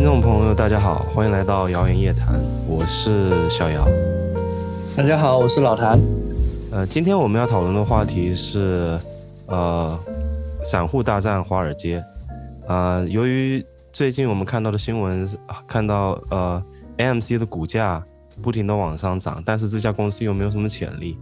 [0.00, 3.86] 听众朋友，大家好，欢迎来到谣言夜谈，我是小姚。
[4.96, 6.00] 大家好，我是老谭。
[6.72, 8.98] 呃，今天我们要讨论的话题是，
[9.44, 10.00] 呃，
[10.64, 12.02] 散户大战华尔街。
[12.66, 13.62] 啊，由于
[13.92, 15.28] 最近我们看到的新闻，
[15.68, 16.64] 看到呃
[16.96, 18.02] ，AMC 的股价
[18.40, 21.18] 不停的往上涨，但是这家公司又没有什么潜力。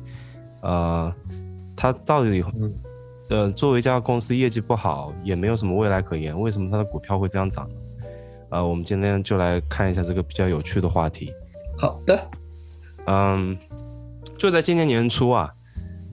[0.61, 1.13] 呃，
[1.75, 2.45] 它到底，
[3.29, 7.69] 呃，作为一家公司业绩不好，也没有什么未来可言，为什么它的股票会这样涨？
[8.51, 11.33] 呃，我们今天就来看一下这个比较有趣的话题。
[11.77, 12.31] 好的，
[13.07, 13.57] 嗯，
[14.37, 15.51] 就在今年年初啊，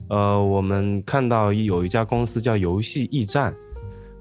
[0.08, 3.54] 呃，我们看到有一家公司叫游戏驿站，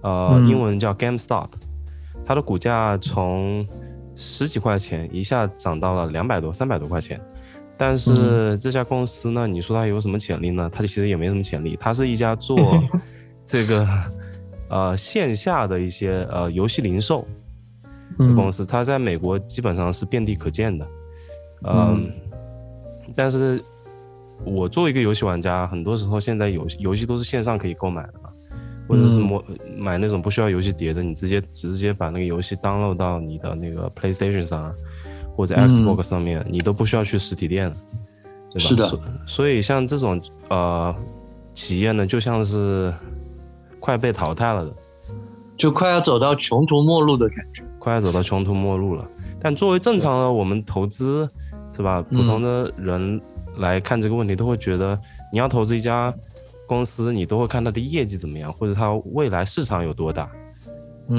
[0.02, 1.50] 呃，英文叫 GameStop，
[2.26, 3.68] 它的股价从
[4.16, 7.20] 十几块钱一下涨到了两百多、三百多块钱。
[7.78, 10.70] 但是这家公司呢，你说它有什么潜力呢？
[10.72, 11.76] 它其实也没什么潜力。
[11.78, 12.58] 它是一家做
[13.46, 13.88] 这个
[14.70, 17.28] 呃线下的一些呃游戏零售。
[18.18, 20.88] 公司，它在美国基本上是遍地可见的，
[21.64, 22.12] 嗯，
[23.16, 23.62] 但是，
[24.44, 28.30] 我作为一个游戏玩家，很多时候现在游戏游戏都是线上可以购买的嘛，
[28.88, 29.42] 或者是买
[29.78, 34.74] 买那种不需要游戏碟的，你直接直接把那个游戏 download 到你的那个 PlayStation 上
[35.36, 37.70] 或者 Xbox 上面，你都不需要去实体店，
[38.52, 38.60] 对吧？
[38.60, 38.90] 是的。
[39.26, 40.96] 所以像这种呃
[41.54, 42.94] 企业呢，就像是
[43.80, 44.74] 快被淘汰了的。
[45.58, 49.08] 就快要走到穷途末路的感觉，快要走到穷途末路了。
[49.40, 51.30] 但作为正常的我们投资，
[51.72, 52.02] 是吧？
[52.02, 53.22] 普通的人
[53.58, 55.00] 来看这个问题，都会觉得
[55.32, 56.12] 你要投资一家
[56.68, 60.28] 公司，你都会看它的业绩怎么样，或者它未来市场有多大，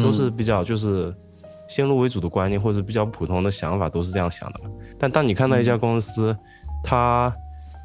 [0.03, 1.15] 都是比较就是
[1.69, 4.61] 先入为主的观念，或者比较普通的想法，都是这样想的。
[4.99, 6.37] 但当你看到一家公司，
[6.83, 7.33] 它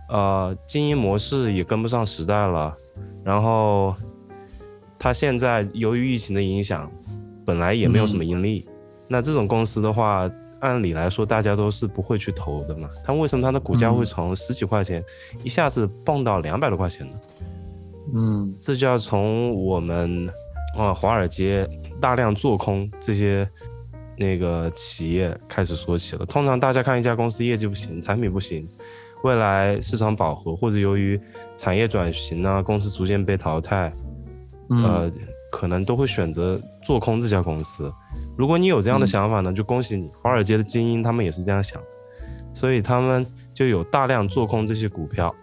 [0.10, 2.74] 呃经营模式也跟不上时代了，
[3.24, 3.96] 然后。
[5.04, 6.88] 它现在由于疫情的影响，
[7.44, 8.64] 本来也没有什么盈利。
[9.12, 10.32] 那这种公司的话，
[10.62, 12.90] 按理来说大家都是不会去投的嘛。
[13.04, 15.04] 它为什么它的股价会从十几块钱
[15.44, 17.14] 一下子蹦到两百多块钱呢？
[18.16, 20.30] 嗯，这就要从我们
[20.78, 21.68] 啊华尔街
[22.00, 23.46] 大量做空这些
[24.16, 26.26] 那个企业开始说起了。
[26.26, 28.66] 通常大家看一家公司业绩不行，产品不行，
[29.24, 31.20] 未来市场饱和或者由于
[31.58, 33.94] 产业转型啊，公司逐渐被淘汰。
[34.70, 35.12] 呃，
[35.52, 37.92] 可能都会选择做空这家公司。
[38.38, 40.10] 如果你有这样的想法呢，就恭喜你。
[40.22, 41.82] 华尔街的精英他们也是这样想，
[42.54, 45.34] 所以他们就有大量做空这些股票。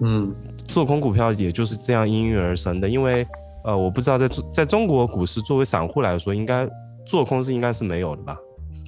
[0.00, 0.34] 嗯，
[0.64, 2.88] 做空股票也就是这样应运而生的。
[2.88, 3.26] 因为
[3.64, 6.68] 呃，我不知道在在中国股市作为散户来说，应该
[7.06, 8.36] 做空是应该是没有的吧？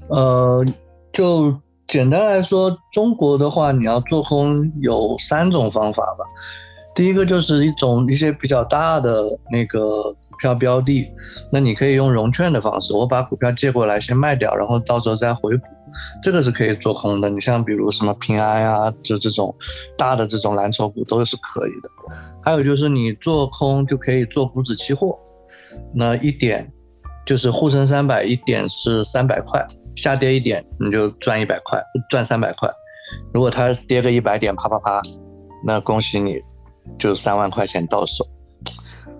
[0.08, 0.64] 呃，
[1.12, 1.54] 就
[1.86, 6.24] 简单来说，中国的话，你要做空有三种方法吧。
[6.94, 11.08] 第一个就是一种一些比较大的那个股票标的，
[11.52, 15.64] 那你可以用融券的方式，我把股票借过来先卖掉，然后到时候再回补，
[16.20, 17.30] 这个是可以做空的。
[17.30, 19.54] 你像比如什么平安啊，就这种
[19.96, 21.88] 大的这种蓝筹股都是可以的。
[22.44, 25.16] 还有就是你做空就可以做股指期货，
[25.94, 26.68] 那一点
[27.24, 29.64] 就是沪深三百一点是三百块，
[29.94, 31.80] 下跌一点你就赚一百块，
[32.10, 32.68] 赚三百块。
[33.32, 35.00] 如果它跌个一百点，啪啪啪，
[35.64, 36.40] 那恭喜你。
[36.98, 38.26] 就三万块钱到手，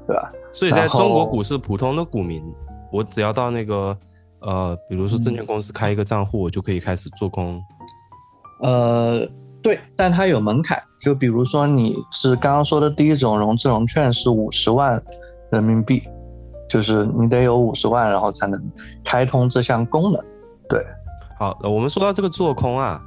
[0.07, 0.33] 对吧？
[0.51, 2.43] 所以在中国股市，普通的股民，
[2.91, 3.97] 我只要到那个
[4.41, 7.63] 呃，比如说证券公司开一个账户，我就可以开始做空。
[8.63, 9.21] 呃，
[9.63, 15.01] 对，但它有门槛，就比如说你是刚刚说的第一种融资融券是五十万
[15.51, 16.03] 人民币，
[16.69, 18.61] 就是你得有五十万，然后才能
[19.05, 20.25] 开通这项功能。
[20.69, 20.85] 对，
[21.39, 23.01] 好，我们说到这个做空啊，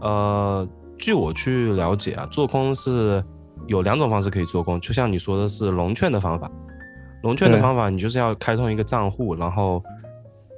[0.00, 3.22] 呃，据我去了解啊，做空是。
[3.66, 6.50] 有两种方式可以做空，就像你说的是融券的方法。
[7.22, 9.82] 融券的方法，你就是要开通一个账户，然后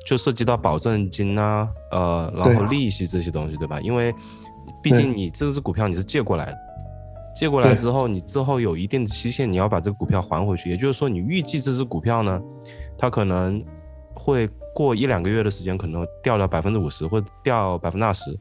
[0.06, 3.80] 就涉及到保证金啊，呃，然后利息这些东西，对吧？
[3.80, 4.14] 因为
[4.82, 6.56] 毕竟你这只股票你是借过来的，
[7.34, 10.68] 借过来之后，你之后有一定的期限，你要把这个股票还回去。
[10.68, 12.38] 也就是说，你预计这只股票呢，
[12.98, 13.62] 它可能
[14.14, 18.38] 会过一两个月的时间，可能掉到百分之五十，或掉百分之二十。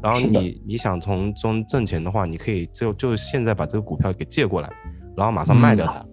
[0.00, 4.70] 然后你你想从中挣钱的话，你可以就就现在把这个股票给借过来，
[5.16, 6.04] 然后马上卖掉它，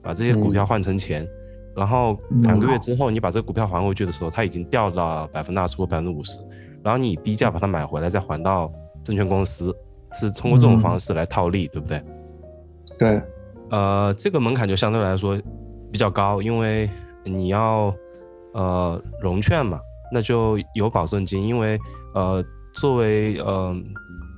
[0.00, 1.26] 把这些股票换成钱，
[1.74, 6.38] 然后两个月之后你把这个股票还回去的时候，它已经掉到百分之二十或百分之五十，
[6.84, 9.74] 然后你低价把它买回来再还到证券公司，
[10.12, 12.00] 是通过这种方式来套利，对不对？
[12.96, 13.22] 对，
[13.70, 15.36] 呃，这个门槛就相对来说
[15.90, 16.88] 比较高，因为
[17.24, 17.92] 你要
[18.52, 19.80] 呃融券嘛，
[20.12, 21.76] 那就有保证金，因为
[22.14, 22.44] 呃。
[22.74, 23.76] 作为呃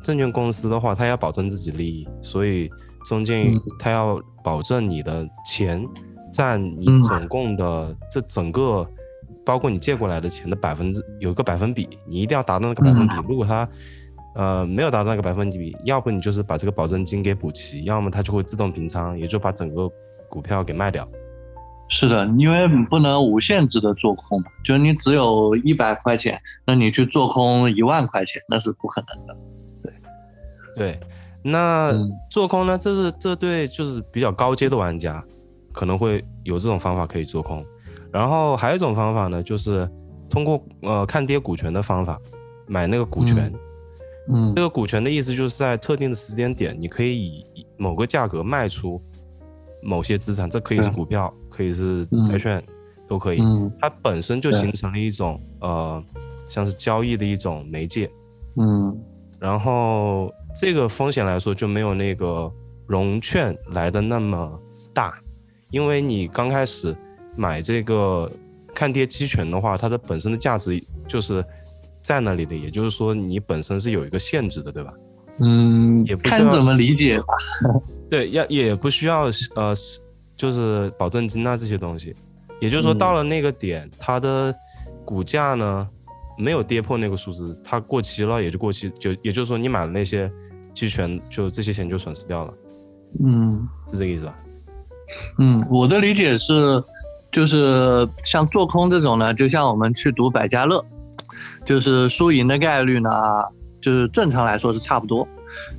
[0.02, 2.70] 证券公司的话，它要保证自己利益，所以
[3.06, 5.82] 中间它要保证你的钱
[6.32, 8.86] 占你总共的这整个
[9.44, 13.14] 包括你借过来的钱的百分之有一个百分比，你一定要达到那个百分比。
[13.28, 13.68] 如果它
[14.34, 19.90] 呃没有达到那个百分比，要不你就是把这个保证金给补齐，要么它就会自动平仓，也就把整个
[20.28, 21.08] 股票给卖掉。
[21.86, 29.36] 是的，因为不能无限制的做空嘛，就是你只有一百块钱，那你去做空一万块钱，那是不可能的。
[29.82, 29.92] 对，
[30.76, 31.00] 对，
[31.42, 31.92] 那
[32.30, 32.76] 做空呢？
[32.78, 35.22] 这是这对就是比较高阶的玩家
[35.72, 37.64] 可能会有这种方法可以做空，
[38.10, 39.88] 然后还有一种方法呢，就是
[40.30, 42.18] 通过呃看跌股权的方法
[42.66, 43.52] 买那个股权。
[44.30, 49.00] 嗯，这个股权的意思就是在特定的时间点，你可以以某个价格卖出。
[49.86, 52.62] 某些资产，这可以是股票，可以是债券，
[53.06, 53.40] 都可以。
[53.80, 56.02] 它本身就形成了一种呃，
[56.48, 58.10] 像是交易的一种媒介。
[58.56, 59.00] 嗯，
[59.38, 62.50] 然后这个风险来说就没有那个
[62.86, 64.60] 融券来的那么
[64.92, 65.18] 大，
[65.70, 66.96] 因为你刚开始
[67.36, 68.30] 买这个
[68.74, 71.44] 看跌期权的话，它的本身的价值就是
[72.00, 74.92] 在那里的，也就是说你本身是有一个限制的，对吧？
[75.40, 77.34] 嗯，也不看怎么理解吧。
[78.08, 79.24] 对，要也不需要
[79.56, 79.74] 呃，
[80.36, 82.14] 就是保证金啊这些东西。
[82.60, 84.54] 也就是说，到了那个点，它的
[85.04, 85.88] 股价呢
[86.38, 90.30] 没有跌破那个数字，它过期了也就过期，就也就是说你买的那些
[90.72, 92.54] 期权，就这些钱就损失掉了。
[93.24, 94.36] 嗯，是这个意思吧？
[95.38, 96.82] 嗯，我的理解是，
[97.30, 100.84] 就是像做空这种呢，就像我们去赌百家乐，
[101.64, 103.10] 就是输赢的概率呢。
[103.80, 105.28] 就是正常来说是差不多，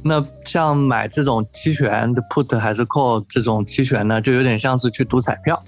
[0.03, 5.61] 那像买这种期权的 put 还是 call 这种期权呢，就有点像是去赌彩票，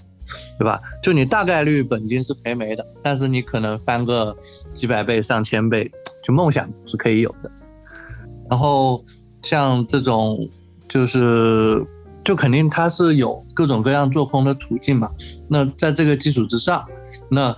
[0.60, 0.82] 对吧？
[1.02, 4.36] 就你大概率本金是赔没的，但是你可能翻个
[4.74, 5.92] 几百倍、上千倍，
[6.24, 7.52] 就梦想是可以有的。
[8.50, 9.04] 然后
[9.42, 10.50] 像这种，
[10.88, 11.86] 就是
[12.24, 15.12] 就肯定它是有各种各样做空的途径嘛。
[15.50, 16.86] 那在这个基础之上，
[17.30, 17.56] 那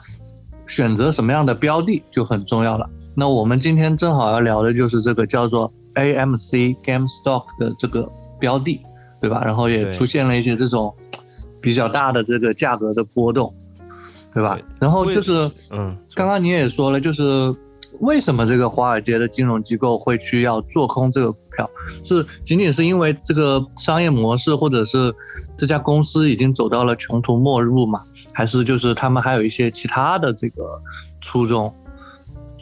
[0.67, 2.89] 选择什么样的标的就很重要了。
[3.15, 8.09] 那我们今天正好要聊的就是这个叫做 AMC GameStop 的这个
[8.39, 8.81] 标的，
[9.21, 9.43] 对吧？
[9.45, 10.93] 然后也出现了一些这种
[11.61, 13.53] 比较大的这个价格的波动，
[14.33, 14.57] 对吧？
[14.79, 17.53] 然后就是，嗯，刚刚你也说了，就是
[17.99, 21.69] 为什么这个华尔街的金融机构会去要做空这个股票，
[22.03, 25.13] 是仅仅是因为这个商业模式，或者是
[25.57, 28.03] 这家公司已经走到了穷途末路嘛？
[28.33, 30.81] 还是就是他们还有一些其他的这个
[31.19, 31.73] 初衷？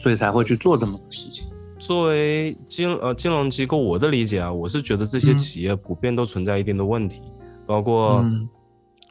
[0.00, 1.44] 所以才会去做这么个事情。
[1.88, 7.22] 作为金呃金融机构，我的理解啊，我是觉得这些企业普遍都存在一定的问题，
[7.66, 8.22] 包括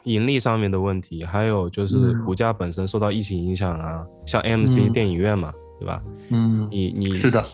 [0.04, 6.00] 盈利上面的问题，还有就是股价本身受到疫情影响啊，像 MC 电影院嘛，对吧？
[6.30, 7.44] 嗯，你你是的，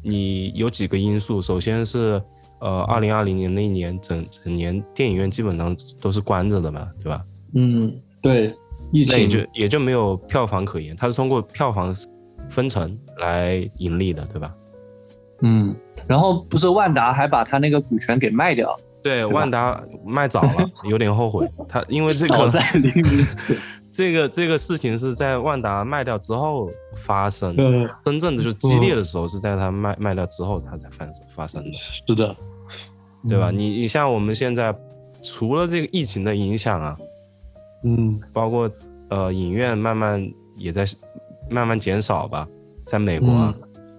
[0.00, 2.22] 你有几个因素，首先是
[2.60, 7.24] 呃二零二零年那一年整整年电影院基本上都是关着的嘛，对吧？
[7.56, 7.92] 嗯，
[8.22, 8.56] 对，
[8.92, 9.18] 疫情。
[9.22, 11.92] 也就也就没有票房可言，它是通过票房。
[12.52, 14.54] 分成来盈利的，对吧？
[15.40, 15.74] 嗯，
[16.06, 18.78] 然后不是万达还把他那个股权给卖掉？
[19.02, 21.50] 对，万达卖早了， 有点后悔。
[21.68, 23.26] 他因为这个在黎明，
[23.90, 31.72] 这个这个事情是在万达卖掉之后发生的，真正的就激烈的时候是在他卖卖掉之后，他才发生发生的。
[31.72, 32.36] 是的，
[33.28, 33.50] 对吧？
[33.50, 34.72] 你你像我们现在
[35.22, 36.96] 除了这个疫情的影响啊，
[37.84, 38.70] 嗯，包括
[39.08, 40.86] 呃影院慢慢也在。
[41.52, 42.48] 慢慢减少吧，
[42.86, 43.28] 在美国，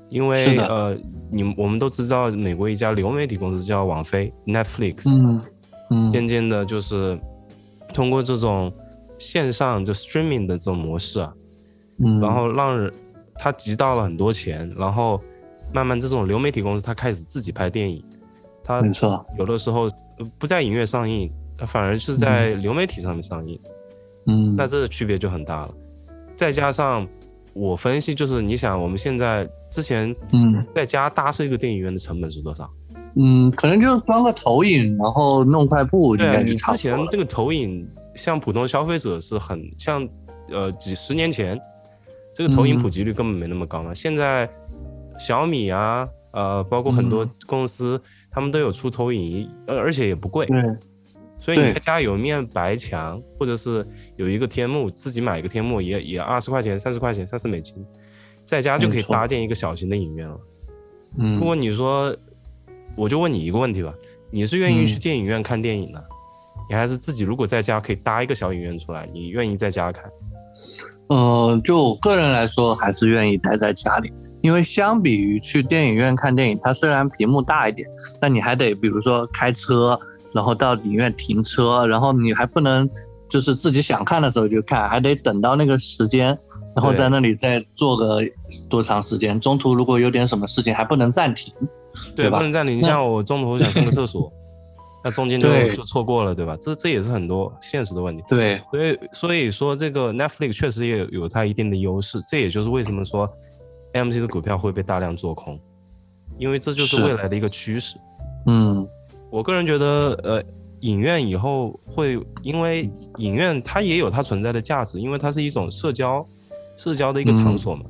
[0.10, 0.96] 因为呃，
[1.32, 5.42] 你我们都知道，美国一家流媒体公司叫网飞 （Netflix），嗯
[5.90, 7.18] 嗯，渐渐的，就是
[7.94, 8.72] 通过这种
[9.18, 11.34] 线上就 streaming 的这种模式啊，
[12.04, 12.94] 嗯，然后让人
[13.36, 15.20] 他集到了很多钱，然后
[15.74, 18.04] 慢慢这种流媒体公司他开始自己拍电影，
[18.64, 19.88] 他没错，有的时候
[20.38, 23.60] 不在影院上映，他反而是在流媒体上面上映，
[24.28, 25.74] 嗯，那这个区别就很大了，
[26.36, 27.08] 再加上。
[27.54, 32.70] 我分析就是，你想我们现在之前，嗯，在家搭设一个电影院的成本是多少？
[33.16, 40.08] 嗯，可能就是装个投影，然后弄块布，对，你之前这个投影，像普通消费者是很像，
[40.50, 41.60] 呃，几十年前，
[42.34, 43.94] 这个投影普及率根本没那么高嘛。
[43.94, 44.50] 现在
[45.20, 50.48] 小米啊，呃，包括很多公司，他们都有出投影仪，而而且也不贵。
[50.48, 50.64] 对。
[51.44, 53.86] 所以你在家有一面白墙，或者是
[54.16, 57.86] 有一个天幕，自己买一个天幕也也二十块钱、三十块钱、三十美金，
[58.46, 60.40] 在家就可以搭建一个小型的影院了。
[61.18, 62.16] 嗯，不过你说，
[62.96, 63.94] 我就问你一个问题吧，
[64.32, 66.02] 你是愿意去电影院看电影呢，
[66.70, 70.10] 你还是自己如果在家可以搭一个小影院出来，你愿意在家看？
[71.08, 74.10] 呃，就我个人来说，还是愿意待在家里，
[74.44, 77.88] 因为相比于去电影院看电影，它虽然屏幕大一点，
[78.22, 80.00] 但你还得比如说开车。
[80.36, 82.90] 然后到影院停车，然后你还不能
[83.30, 86.36] 就是自己想看的时候就看，还得等到那个时间，
[86.76, 88.20] 然后在那里再坐个
[88.68, 89.40] 多长时间。
[89.40, 91.54] 中途如果有点什么事情，还不能暂停，
[92.16, 92.82] 对，吧不能暂停。
[92.82, 94.34] 像我中途想上个厕所，
[95.06, 96.58] 那中间就就错过了，对吧？
[96.60, 98.24] 这这也是很多现实的问题。
[98.28, 103.32] 对，所以所以说这个 Netflix 确实也有有它一定的优势，这也就是为什么说
[103.94, 105.60] AMC 的股票会被大量做空，
[106.38, 107.98] 因为这就是未来的一个趋势。
[108.46, 108.88] 嗯，
[109.30, 110.44] 我个人觉得，呃。
[110.84, 116.28] 影院以后会，因为影院它也有它存在的价值，因为它是一种社交，
[116.76, 117.86] 社交的一个场所嘛。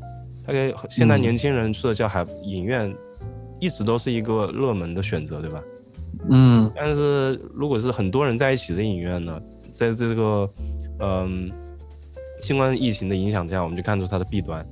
[0.45, 2.95] 大概现在年轻人社交还影院，
[3.60, 5.63] 一直都是一个热门的选择，对吧？
[6.29, 6.72] 嗯。
[6.75, 9.41] 但是如果是很多人在一起的影院呢，
[9.72, 10.48] 在这个
[11.00, 11.51] 嗯
[12.43, 14.63] 新冠疫情的影响下，我们就看出它的弊端？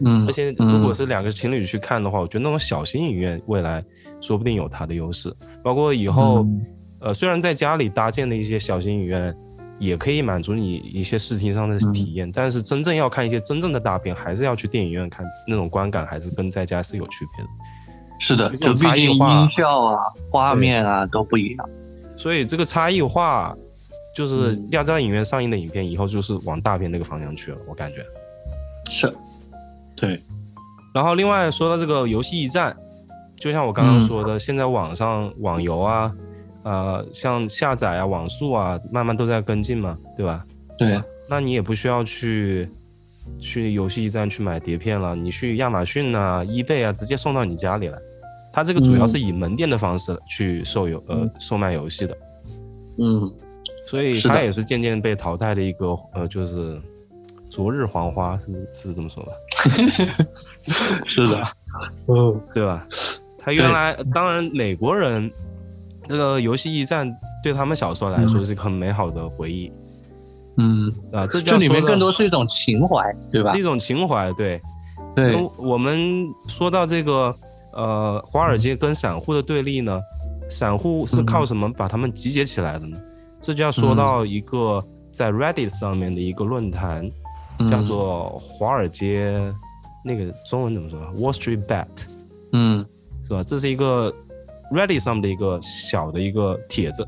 [0.00, 0.26] 嗯。
[0.26, 3.84] 而且如果是两个情侣去看的话，我觉得那种小型影院未来
[4.20, 6.46] 说不定有它的优势，包括以后。
[6.98, 9.32] 呃，虽然在家里搭建的一些小型影院，
[9.78, 17.50] 也可以满足你一些视听上的体验，但是真正要看一些真正的大片，还是要去电影院看，那种观感还是跟在家是有区别的。
[18.18, 19.18] 是的，就毕竟音
[19.54, 19.98] 效啊、
[20.32, 21.68] 画面啊都不一样。
[22.16, 23.54] 所以这个差异化，
[24.16, 27.58] 就是亚洲影院上映的影片，以后就是往大片那个方向去了。
[27.68, 27.98] 我感觉
[28.90, 29.14] 是，
[29.96, 30.22] 对。
[30.94, 32.76] 然后另外说到这个游戏驿站，
[33.36, 36.14] 就像我刚刚说的，现在网上网游啊。
[36.62, 40.44] 呃，像下载啊、网速啊，慢慢都在跟进嘛，对吧？
[40.76, 41.00] 对。
[41.30, 42.68] 那你也不需要去
[43.38, 47.96] 去游戏驿站去买碟片了，你去亚马逊啊、易贝啊，直接送到你家里来。
[48.52, 52.18] 它这个主要是以门店的方式去售游呃售卖游戏的。
[52.98, 53.32] 嗯。
[53.86, 56.82] 所以它也是渐渐被淘汰的一个呃，就是
[57.48, 59.30] 昨日黄花是是这么说的。
[61.04, 61.46] 是的。
[62.08, 62.86] 嗯，对吧？
[63.38, 65.30] 他原来当然美国人。
[66.08, 69.72] 这个游戏驿站对他们小时候来说是很美好的回忆，
[70.56, 73.56] 嗯啊，这这里面更多是一种情怀，对吧？
[73.56, 74.62] 一种情怀，对，
[75.16, 75.36] 对。
[75.56, 77.34] 我们说到这个
[77.72, 80.00] 呃，华尔街跟散户的对立呢，
[80.48, 82.96] 散户是靠什么把他们集结起来的呢？
[83.40, 84.80] 这就要说到一个
[85.10, 87.10] 在 Reddit 上面的一个论坛，
[87.68, 89.40] 叫做华尔街，
[90.04, 91.86] 那个中文怎么说？Wall Street Bet，
[92.52, 92.84] 嗯，
[93.22, 93.42] 是吧？
[93.42, 94.12] 这是一个。
[94.72, 97.06] Ready 上的一个小的一个帖子，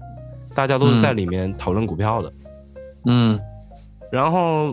[0.54, 2.32] 大家都是在里面讨论股票的，
[3.06, 3.36] 嗯，
[4.12, 4.72] 然后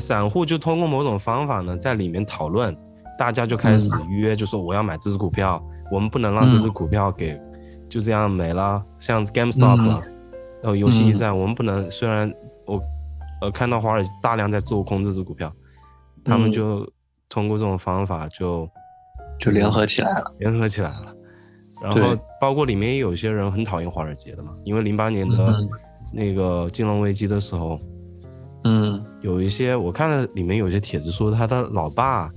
[0.00, 2.76] 散户就通过某种方法呢，在里面讨论，
[3.16, 7.40] 大家就开始约，就说我要买这只股票，我们不能让这只股票给
[7.88, 9.86] 就这样没了，像 GameStop，
[10.60, 12.34] 然后游戏驿站，我们不能，虽然
[12.66, 12.82] 我
[13.40, 15.52] 呃看到华尔大量在做空这只股票，
[16.24, 16.90] 他们就
[17.28, 18.68] 通过这种方法就
[19.38, 21.14] 就联合起来了，联合起来了。
[21.80, 22.00] 然后
[22.40, 25.60] 包括里面也有些人很讨厌华尔街的嘛，因为零八年的
[26.12, 27.78] 那个金融危机的时候，
[28.64, 32.28] 嗯，有一些我看了里面有些帖子说他的老爸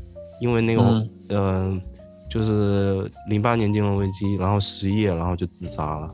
[0.42, 1.82] 因为那个嗯，
[2.30, 6.08] 就是零八年金融危机，然后失业，然后就自杀了，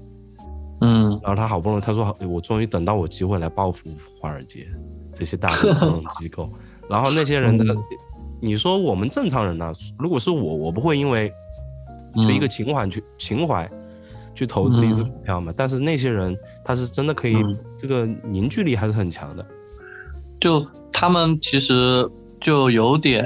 [0.82, 4.68] 嗯，然后他好不容易他说我终于等到我机会来报复华尔街
[5.14, 6.50] 这些大的金融机构，
[6.90, 7.66] 然后那些人的，
[8.40, 11.32] 你说我们正常人呢，如果是我，我不会因为。
[12.24, 13.70] 就一个情怀去情怀，
[14.34, 15.54] 去投资一只股票嘛。
[15.56, 17.36] 但是那些人他是真的可以，
[17.78, 19.46] 这个凝聚力还是很强的。
[20.40, 23.24] 就他们其实就有点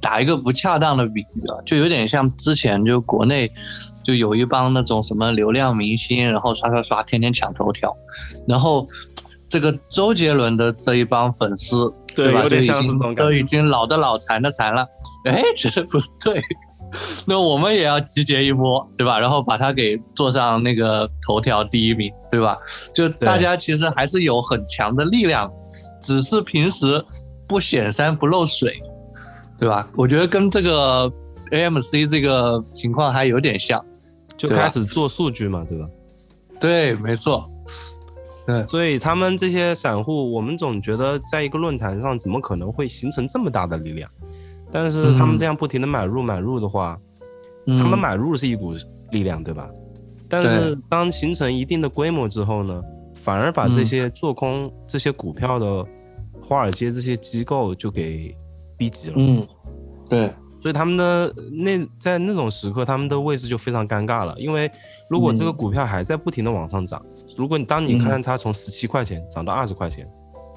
[0.00, 3.50] 打一个不恰当的比喻啊，就有点像之前就国内
[4.04, 7.96] 就有一帮那种什么流量明星，然后刷刷刷天天抢头条，
[8.46, 8.86] 然后
[9.48, 12.48] 这个周杰伦的这一帮粉丝，对吧？
[12.48, 14.86] 就已经都已经老的老残的残了，
[15.26, 16.42] 哎，觉得不对。
[17.26, 19.18] 那我们也要集结一波，对吧？
[19.18, 22.56] 然后把他给做上那个头条第一名，对吧？
[22.94, 25.50] 就大家其实还是有很强的力量，
[26.00, 27.04] 只是平时
[27.48, 28.80] 不显山不漏水，
[29.64, 29.88] 对吧？
[29.96, 31.10] 我觉得跟这个
[31.50, 33.82] AMC 这个情况还有点像，
[34.36, 35.88] 就开始做数据嘛，对吧？
[36.60, 37.50] 对，没错。
[38.46, 44.10] 对，所以他们这些散户，我们总觉得在一个论坛上，怎么可能会形成这么大的力量？
[44.70, 47.00] 但是他们这样不停的买入买入的话，
[47.66, 48.74] 他们买入是一股
[49.12, 49.66] 力量，对吧？
[50.28, 52.82] 但是当形成一定的规模之后呢，
[53.14, 55.86] 反而把这些做空这些股票的
[56.42, 58.36] 华尔街这些机构就给
[58.76, 59.14] 逼急了。
[59.16, 59.46] 嗯，
[60.14, 60.34] 对。
[60.62, 64.34] 所以他们的那在那种时刻，他们的位置就非常尴尬了。
[64.38, 64.70] 因为
[65.10, 67.04] 如果这个股票还在不停的往上涨，
[67.36, 70.08] 如果你当你看它从十七块钱涨到二十块钱，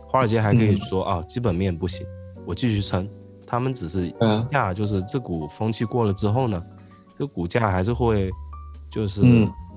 [0.07, 2.07] 华尔街还可以说啊，基本面不行，
[2.45, 3.05] 我继续撑。
[3.45, 4.09] 他们只是
[4.49, 6.63] 价，就是这股风气过了之后呢，
[7.13, 8.31] 这个股价还是会
[8.89, 9.21] 就是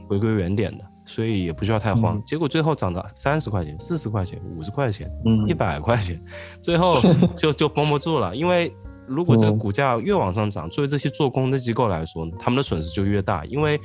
[0.08, 0.84] 回归原点的。
[1.06, 2.22] 所以也不需要太慌。
[2.24, 6.22] 结果最后涨到三十块钱、四十块钱、五十块钱、嗯一百块钱，
[6.62, 6.86] 最后
[7.34, 8.36] 就就绷不住了。
[8.36, 8.72] 因为
[9.10, 13.78] 如果这个股价越往上涨，作为这些做空的机构来说，他们的损失就越大，因为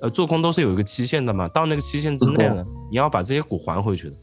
[0.00, 4.16] 呃做空都是有一个期限的嘛，到那个期限之内呢，你要把这些股还回去的。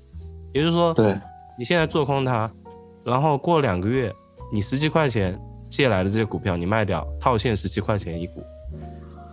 [0.51, 1.13] 也就是说，对，
[1.57, 2.51] 你现在做空它，
[3.03, 4.11] 然后过两个月，
[4.51, 5.39] 你十几块钱
[5.69, 8.43] 借来的这些股票你卖掉，套现十七块钱一股，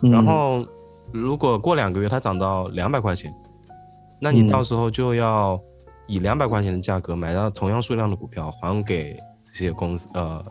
[0.02, 0.10] 嗯。
[0.10, 0.66] 然后
[1.12, 3.34] 如果过两个月它涨到两百块钱，
[4.20, 4.48] 那你嗯。
[4.48, 5.58] 到时候就要
[6.06, 10.44] 以两百块钱的价格买到同样数量的股票还给这些公司呃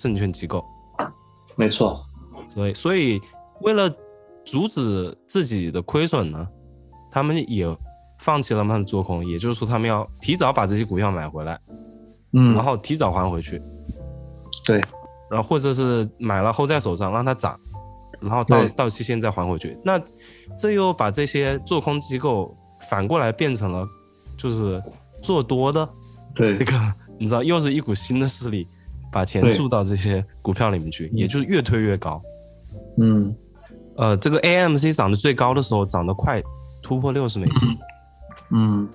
[0.00, 0.64] 证券机构。
[1.56, 2.00] 没错，
[2.54, 3.20] 所以，所以
[3.60, 3.90] 为了
[4.44, 6.46] 阻止自己的亏损呢，
[7.10, 7.66] 他们也
[8.18, 11.58] 放弃了他们的做空，也就是说，他们要提早把这些股票买回来，
[12.32, 13.60] 嗯，然后提早还回去，
[14.64, 14.80] 对，
[15.30, 17.58] 然后或者是买了 hold 在手上让它涨，
[18.20, 19.78] 然后到到期限再还回去。
[19.84, 20.00] 那
[20.56, 22.56] 这又把这些做空机构
[22.88, 23.86] 反过来变成了
[24.38, 24.82] 就是
[25.22, 25.88] 做多的
[26.34, 26.56] 对。
[26.58, 28.66] 这，个，你知道，又是一股新的势力，
[29.12, 32.20] 把钱注到这些股票里面去，也就是越推越高。
[32.98, 33.34] 嗯。
[33.96, 36.42] 呃，这个 AMC 涨得最高的时候，涨得快
[36.80, 37.76] 突破六十美金，
[38.50, 38.88] 嗯，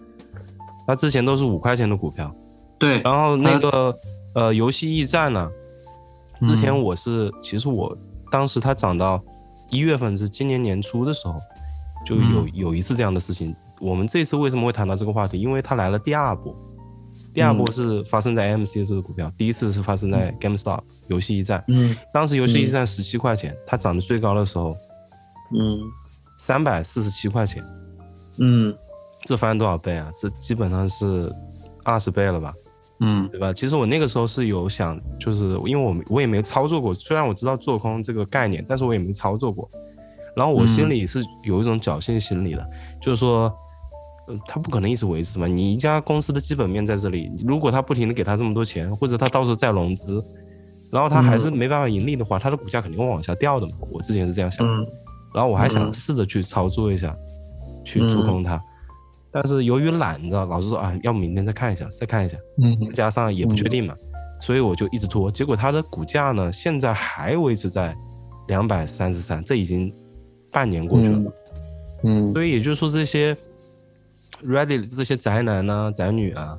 [0.88, 2.34] 它之前都是五块钱的股票。
[2.80, 3.96] 对，然后那个
[4.34, 5.48] 呃，游戏驿站呢，
[6.42, 7.96] 之前嗯我是、其实我
[8.32, 9.22] 当时它涨到
[9.70, 11.40] 一月份是今年年初的时候，
[12.04, 12.52] 就有、嗯。
[12.54, 13.56] 有一次这样的事情。
[13.80, 15.40] 我们这次为什么会谈到这个话题？
[15.40, 16.56] 因为它来了第二波，
[17.36, 21.64] 第二波嗯是发生在 AMC 这个股票，第一次是发生在 GameStop 游戏驿站。
[21.68, 24.76] 嗯当时游戏驿站十七块钱，它涨得最高的时候
[25.56, 25.80] 嗯
[26.38, 27.64] 三百四十七块钱。
[28.40, 28.76] 嗯
[29.26, 30.12] 这翻多少倍啊？
[30.18, 31.32] 这基本上是
[31.84, 32.54] 二十倍了吧，
[33.02, 33.52] 嗯对吧？
[33.52, 39.70] 其实我那个时候是有想，就是因为我我也没操作过，虽然我知道做空这个概念，但是我也没操作过。
[40.36, 42.70] 然后我心里是有一种侥幸心理的，
[43.02, 43.52] 就是说，
[44.28, 45.48] 呃，他不可能一直维持嘛。
[45.48, 50.24] 你一家公司的基本面在这里，如果他不停的给他这么多钱，或者他到时候再融资，
[50.92, 53.74] 然后他还是没办法盈利的话，他的股价肯定会往下掉的嘛。
[53.92, 54.74] 我之前是这样想的。
[54.74, 54.88] 嗯
[55.34, 57.14] 然后我还想嗯试着去操作一下，
[57.84, 58.58] 去做空它，
[59.30, 63.94] 但是由于懒，你知道，老是说啊，要不明天再看一下，再看一下，嗯加上也不确定嘛，
[64.40, 65.30] 所以我就一直拖。
[65.30, 67.94] 结果它的股价呢，现在还维持在
[68.48, 69.94] 两百三十三，这已经
[70.54, 71.34] 半年过去了。
[72.04, 73.36] 嗯所以也就是说，这些
[74.46, 76.58] Reddit 这些宅男啊、宅女啊，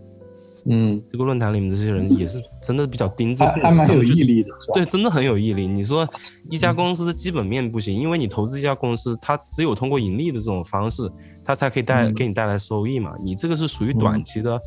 [0.68, 5.66] 嗯，这个论坛里面这些人也是真的比较钉子户，还还蛮有毅力的，对，真的很有毅力。
[5.66, 6.08] 你说
[6.50, 11.10] 一家公司的基本面不行，因为你投资一家公司，它只有通过盈利的这种方式，
[11.44, 13.14] 它才可以带嗯给你带来收益嘛。
[13.22, 14.60] 你这个是属于短期的，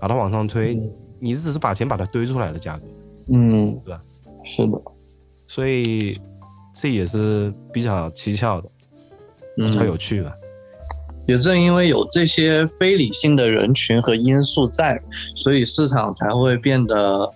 [0.00, 0.74] 把它往上推，
[1.20, 2.86] 你只是把钱把它堆出来的价格，
[3.32, 4.02] 嗯，对吧？
[4.44, 4.82] 是的，
[5.46, 6.20] 所以
[6.74, 8.68] 这也是比较蹊跷的，
[9.56, 10.34] 比较有嗯，趣吧。
[11.26, 15.00] 也正因为有这些非理性的人群和因素在，
[15.36, 17.30] 所以市场才会变得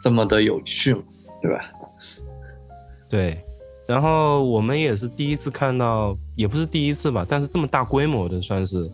[0.00, 0.94] 这么的有趣，
[1.42, 1.60] 对吧？
[3.08, 3.42] 对，
[3.86, 8.90] 然后我们也是第一次看到，也不是第一次吧，但是这么大规模的算是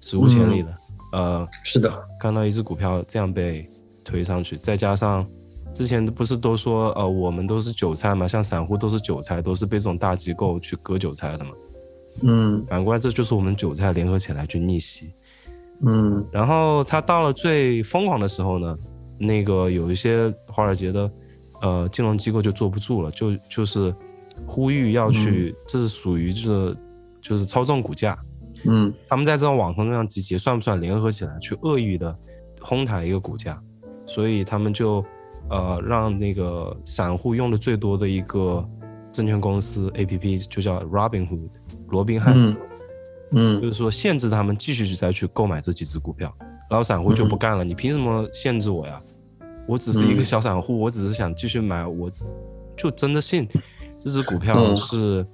[0.00, 0.68] 史无前例的。
[1.12, 3.68] 呃，是的，看到一只股票这样被
[4.04, 5.26] 推上去，再加上
[5.72, 11.50] 之前不是都说呃我们都是韭菜嘛，像散户都是韭菜，都是被这种大机构去割韭菜的嘛。
[12.22, 12.64] 嗯。
[12.68, 15.12] 反过来这就是我们韭菜联合起来去逆袭。
[15.82, 16.24] 嗯。
[16.32, 18.76] 然后它到了最疯狂的时候呢，
[19.18, 21.10] 那个有一些华尔街的
[21.62, 23.94] 呃金融机构就坐不住了，就就是
[24.46, 26.76] 呼吁要去，这是属于就是
[27.20, 28.18] 就是操纵股价，
[28.66, 28.92] 嗯。
[29.08, 32.16] 他们在这种网上这样集结，算不算联合起来去恶意的
[32.60, 33.60] 哄抬一个股价？
[34.06, 35.04] 所以他们就
[35.50, 38.64] 呃让那个散户用的最多的一个
[39.10, 41.48] 证券公司 A P P 就叫 Robinhood
[41.88, 42.56] 罗宾汉，嗯
[43.32, 43.60] 嗯。
[43.60, 46.32] 就是说限制他们继续去再去购买这几只股票，
[46.70, 49.00] 然后散户就不干了，你凭什么限制我呀？
[49.66, 52.10] 我只是一个嗯小散户，我只是想继续买，我
[52.76, 53.48] 就真的信
[53.98, 54.76] 这只股票嗯。
[54.76, 55.26] 是、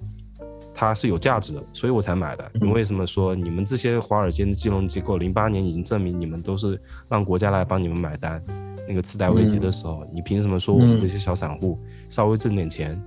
[0.72, 2.50] 它是有价值的，所以我才买的。
[2.54, 8.42] 你嗯为什么说你们这些华尔街的金融机构，零八年已经证明你们都是让国家来帮你们买单？
[8.88, 13.00] 那个次贷危机的时候，你凭什么说我们嗯这些小散户稍微挣点钱？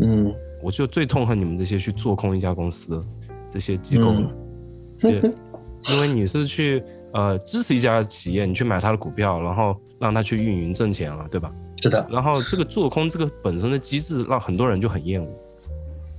[0.00, 0.32] 嗯
[0.64, 3.04] 我就最痛恨你们这些去做空一家公司
[3.48, 4.36] 这些机构了。
[4.98, 5.16] 对，
[5.92, 11.52] 因为你是去呃支持一家企业，你去买它的股票，然后让它去运营挣钱了，对吧？
[11.82, 15.28] 是的，然后这个做空这个本身的机制，让很多人就很厌恶。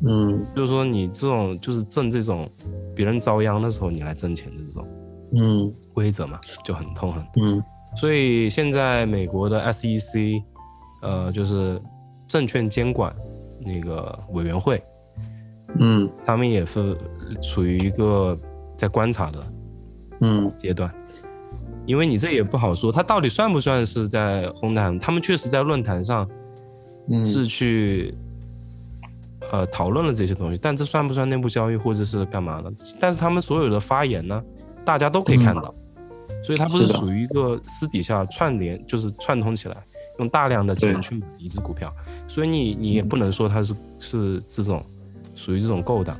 [0.08, 2.48] 嗯就是说你这种就是挣这种
[2.94, 4.88] 别人遭殃的时候，你来挣钱的这种
[5.34, 7.26] 嗯规则嘛，就很痛恨。
[7.42, 7.64] 嗯
[7.96, 10.44] 所以现在美国的 SEC，
[11.02, 11.82] 呃，就是
[12.28, 13.16] 证券监管
[13.66, 14.82] 那个委员会，
[15.80, 16.10] 嗯。
[16.26, 16.98] 他们也是
[17.42, 18.38] 处于一个
[18.78, 19.44] 在观察的
[20.22, 20.52] 嗯。
[20.58, 20.94] 阶段，
[21.86, 24.98] 因为你这也不好说，他到底算不算是在红毯？
[25.00, 26.30] 他们确实在论坛上
[27.10, 27.24] 嗯。
[27.26, 28.14] 是去
[29.52, 32.72] 呃讨论了这些东西，但这算不算内部交易或者是干嘛的？
[33.00, 34.44] 但是他们所有的发言呢，
[34.84, 35.74] 大家都可以看到，
[36.44, 39.78] 所以他不是属于一个私底下串联，就是串通起来，
[40.20, 41.94] 用大量的钱去买一只股票，
[42.28, 44.84] 所以你你也不能说它是是这种
[45.34, 46.18] 属于这种勾当。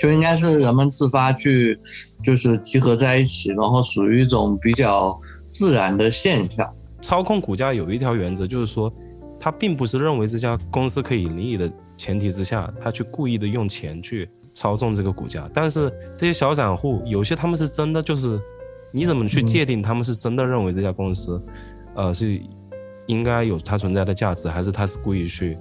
[0.00, 1.76] 就应该是人们自发去，
[2.22, 5.18] 就是集合在一起，然后属于一种比较
[5.50, 6.72] 自然的现象。
[7.00, 8.92] 操控股价有一条原则，就是说，
[9.40, 15.50] 他并不是认为这家公司可以盈利的前提之下，他去故意的用钱去操纵这个股价。
[15.52, 18.40] 但是这些小散户，有些他们是真的就是，
[18.92, 21.42] 你怎么去界定他们是真的认为这家公司，
[21.96, 22.40] 呃，是
[23.08, 25.58] 应该有它存在的价值，还是它是故意去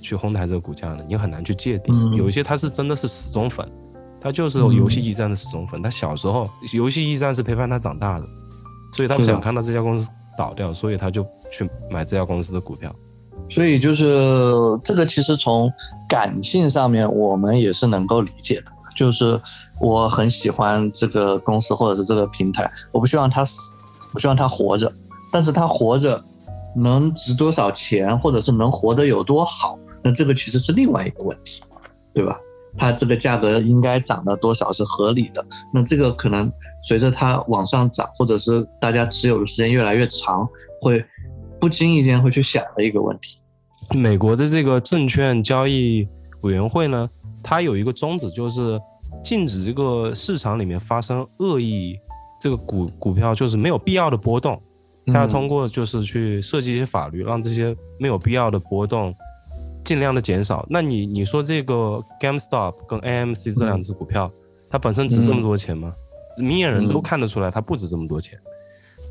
[0.00, 1.04] 去哄抬这个股价的？
[1.08, 1.94] 你很难去界定。
[1.94, 3.68] 嗯有一些他是真的是死忠粉，
[4.20, 8.26] 他就是游戏驿站的死忠粉，他小时候游戏驿站是陪伴他长大的，
[8.92, 12.94] 所以他不想看到这家公司倒掉，所以他就去买这家公司的股票。
[13.48, 14.04] 所以就是
[14.82, 15.70] 这个，其实从
[16.08, 18.72] 感性上面我们也是能够理解的。
[18.96, 19.40] 就是
[19.80, 23.76] 我很喜欢这个公司或者是这个平台，我不希望它死，
[24.12, 24.90] 我希望它活着。
[25.32, 26.24] 但是它活着
[26.76, 31.62] 能值多少钱，或者是能活得有多好，那这个其实是另外一个问题，
[32.12, 32.38] 对吧？
[32.76, 35.44] 它这个价格应该涨到多少是合理的？
[35.72, 40.44] 那这个可能随着它往上涨，或者是大家持有的时间越来越长，
[40.80, 41.04] 会
[41.60, 43.38] 不经意间会去想的一个问题。
[43.96, 46.08] 美国的这个证券交易
[46.40, 47.08] 委员会呢，
[47.44, 48.80] 它有一个宗旨，就是
[49.22, 51.96] 禁止这个市场里面发生恶意，
[52.40, 54.60] 这个股股票就是没有必要的波动。
[55.06, 59.14] 它要通过就是去设计一些法律，让这些没有必要的波动
[59.84, 60.66] 尽量的减少。
[60.70, 64.30] 那你你说这个 GameStop 跟 AMC 这两只股票，
[64.70, 65.94] 它本身值这么多钱吗？
[66.36, 68.38] 明眼人都看得出来，它不值这么多钱。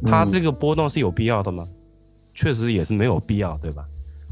[0.05, 1.67] 它这个波动是有必要的吗？
[2.33, 3.85] 确实也是没有必要，对吧？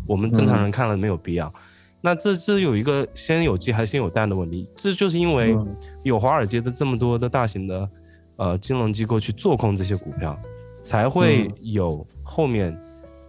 [0.08, 1.54] 我们正常人看了没有必要。
[2.02, 5.56] 那这这有一个先有鸡还是先有蛋的问题，这就是因为
[6.02, 7.90] 有华尔街的这么多的大型的
[8.38, 10.36] 呃金融机构去做空这些股票，
[10.82, 12.78] 才会有后面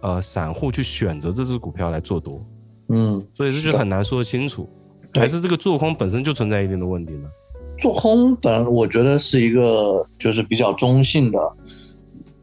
[0.01, 2.45] 呃散户去选择这只股票来做多。
[2.89, 4.69] 嗯，所以这就很难说清楚，
[5.13, 7.29] 还是这个做空本身就存在一定的问题呢？
[7.77, 11.39] 做空本我觉得是一个就是比较中性的，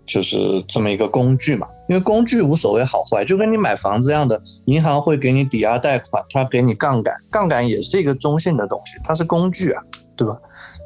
[0.04, 1.68] 就是这么一个工具嘛。
[1.88, 9.82] 因为工具无所谓好坏，就跟你买房子一样的，银行会给你抵押贷款，它给你杠杆，杠杆也是一个中性的东西，它是工具啊，
[10.16, 10.36] 对吧？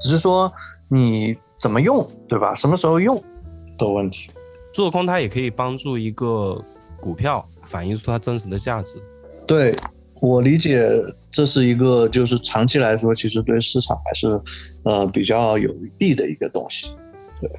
[0.00, 0.50] 只是说
[0.88, 2.54] 你怎么用，对吧？
[2.54, 3.22] 什么时候用
[3.78, 4.30] 的问题。
[4.72, 6.62] 做空它也可以帮助一个
[7.00, 8.96] 股票反映出它真实的价值。
[9.46, 9.74] 对
[10.20, 10.86] 我理解，
[11.30, 14.40] 这是一个就是长期来说，其实对市场还是
[14.84, 16.94] 呃比较有利的一个东西。
[17.40, 17.50] 对。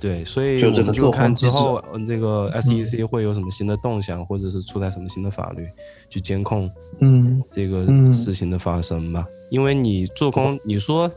[0.00, 5.64] 对，所以就我们就这个做空看之后，嗯，这个 SEC 会有什么新的动向，或者是出台什么新的法律
[6.10, 9.24] 去监控嗯这个嗯事情的发生吧。
[9.48, 11.08] 因为你做空，你说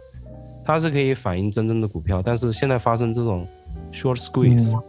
[0.64, 3.48] 它是可以反映真正的股票，但是现在发生这种
[3.96, 4.84] short squeeze，、嗯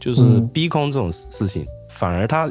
[0.00, 2.50] 就是嗯逼空这种事事情，反而他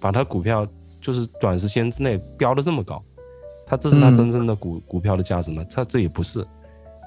[0.00, 0.66] 把他股票
[1.00, 3.00] 就是短时间之内飙的这么高，
[3.64, 5.64] 他这是它嗯真正的股、股票的价值吗？
[5.70, 6.44] 他这也不是。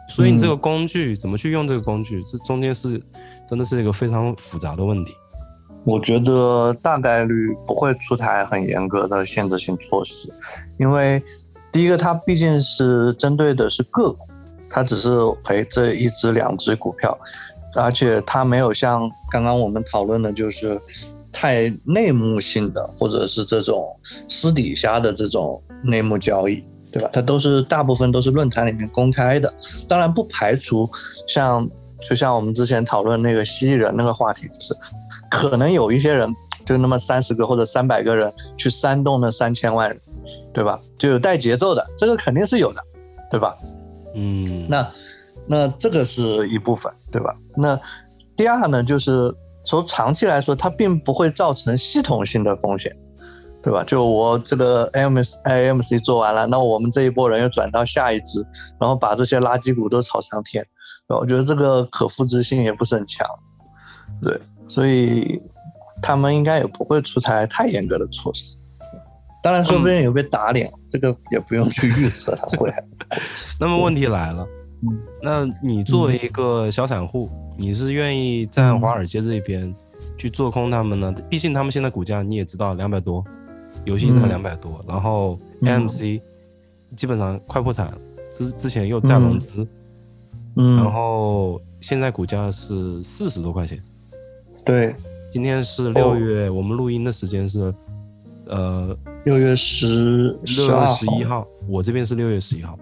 [0.10, 3.02] 所以你这嗯个工具怎么去用这个工具，这中间是
[3.46, 5.14] 真的是一个非常复杂的问题。
[5.86, 10.30] 我觉得大概率不会出台很严格的限制性措施，
[10.78, 11.22] 因为
[11.74, 14.20] 第一个它毕竟是针对的是个股，
[14.70, 15.10] 它只是
[15.44, 17.18] 赔这一只两只股票，
[17.76, 20.80] 而且它没有像刚刚我们讨论的，就是
[21.32, 26.64] 太内幕性的，或者是这种私底下的这种内幕交易。
[26.92, 27.10] 对吧？
[27.12, 29.52] 它都是大部分都是论坛里面公开的，
[29.88, 30.88] 当然不排除
[31.28, 31.68] 像
[32.00, 34.76] 就像我们之前讨论那个蜥蜴人那个话题，就是
[35.28, 36.32] 可能有一些人
[36.68, 40.00] 就那么三十个或者三百个人去煽动那三千万人，
[40.54, 40.80] 对吧？
[41.00, 42.84] 就有带节奏的，这个肯定是有的，
[43.32, 43.58] 对吧？
[44.14, 44.88] 嗯，那
[45.48, 47.36] 那这个是一部分，对吧？
[47.56, 47.80] 那
[48.36, 49.34] 第二呢，就是
[49.66, 52.96] 从长期来说，它并不会造成系统性的风险。
[53.62, 53.82] 对吧？
[53.86, 58.46] 就我这个 AMC AMC 做完了，那我们这一波人又转到下一支，
[58.78, 60.62] 然后把这些垃圾股都炒上天，
[61.08, 63.26] 我觉得这个可复制性也不是很强，
[64.22, 65.38] 对，所以
[66.02, 68.58] 他们应该也不会出台太严格的措施。
[69.42, 72.70] 当然，说不定有被打脸，这个也不用去预测他 会。
[73.58, 74.46] 那么问题来了，
[74.86, 79.74] 嗯那你作为一个小散户，你是愿意站华尔街这边
[80.17, 81.13] 去做空他们呢？
[81.30, 83.24] 毕竟他们现在股价你也知道两百多，
[83.86, 86.22] 游戏才嗯两百多，然后嗯 AMC
[86.96, 87.98] 基本上快破产了，
[88.30, 89.65] 之之前又在融资，
[90.56, 93.82] 嗯，然后现在股价是四十多块钱。
[94.65, 94.93] 对，
[95.32, 97.74] 今天是六月，我们录音的时间是，
[98.48, 102.78] 呃，六月十六月十一号，我这边是六月十一号。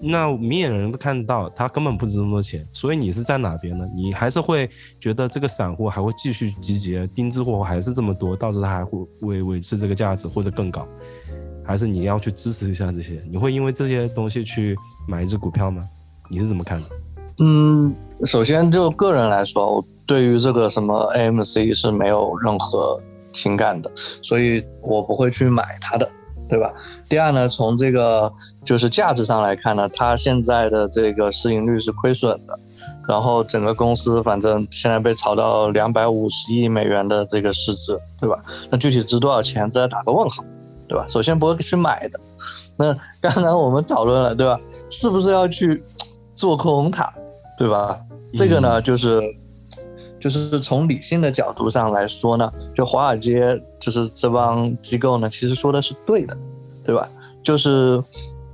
[0.00, 3.84] 那明眼人都看到，他根本不值那么多钱，所以你是在哪边呢？
[3.94, 4.68] 你还是会
[5.00, 10.86] 觉得这个散户还会继续集结，定制货还是这么多，导致他还会维维持这个价值或者更高，
[11.64, 13.22] 还是你要去支持一下这些？
[13.30, 15.88] 你会因为这些东西去买一只股票吗？
[16.30, 16.86] 你是怎么看的？
[17.40, 23.00] 嗯，首先就个人来说，我对于这个什么 AMC 是没有任何
[23.32, 23.90] 情感的，
[24.22, 26.10] 所以我不会去买它的。
[26.48, 26.72] 对吧？
[27.08, 28.32] 第二呢，从这个
[28.64, 32.58] 就是价值上来看呢，它现在的这个市盈率是亏损的，
[33.08, 38.38] 然后整个公司反正现在被炒到两百五十亿美元的这个市值，对吧？
[38.70, 40.42] 那具体值多少钱，这要打个问号，
[40.88, 41.04] 对吧？
[41.08, 42.18] 首先不会去买的。
[42.76, 44.58] 那刚才我们讨论了，对吧？
[44.90, 45.82] 是不是要去
[46.34, 47.12] 做空它，
[47.58, 47.98] 对吧？
[48.34, 49.20] 这个呢，就是。
[50.20, 56.36] 就是从理性的角度上来说呢，就华尔街就是这帮机构呢，其实说的是对的，
[56.82, 57.08] 对吧？
[57.42, 58.02] 就是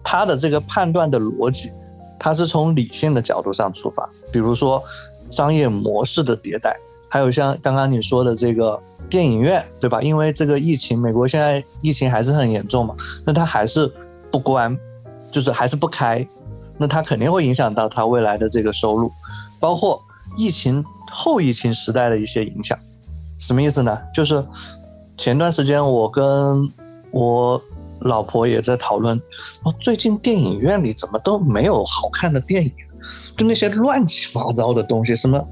[0.03, 1.73] 他的这个判断的逻辑，
[2.19, 4.07] 他是从理性的角度上出发。
[4.31, 4.83] 比如说
[5.31, 6.77] 商业模式的迭代，
[7.09, 10.03] 还有像刚刚你说的这个电影院，对吧？
[10.03, 13.91] 因为这个疫情，美国现在疫情还是很严重嘛，那他还是
[14.31, 14.79] 不关，
[15.31, 16.29] 就是还是不开，
[16.77, 19.11] 那他肯定会影响到他未来的这个收入，
[19.59, 20.03] 包括
[20.37, 20.85] 疫情。
[21.15, 22.77] 后疫情时代的一些影响，
[23.39, 23.97] 什么意思呢？
[24.13, 24.45] 就是
[25.17, 26.25] 前段时间我跟
[27.13, 27.63] 我
[28.01, 29.17] 老婆也在讨论，
[29.63, 32.73] 哦，最近电影院里怎么都没有好看的电影，
[33.37, 35.43] 就那些乱七八糟的东西，什么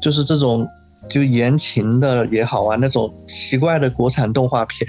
[0.00, 0.66] 就是这种
[1.08, 4.88] 就言情的也好啊，那种奇怪的国产动画片，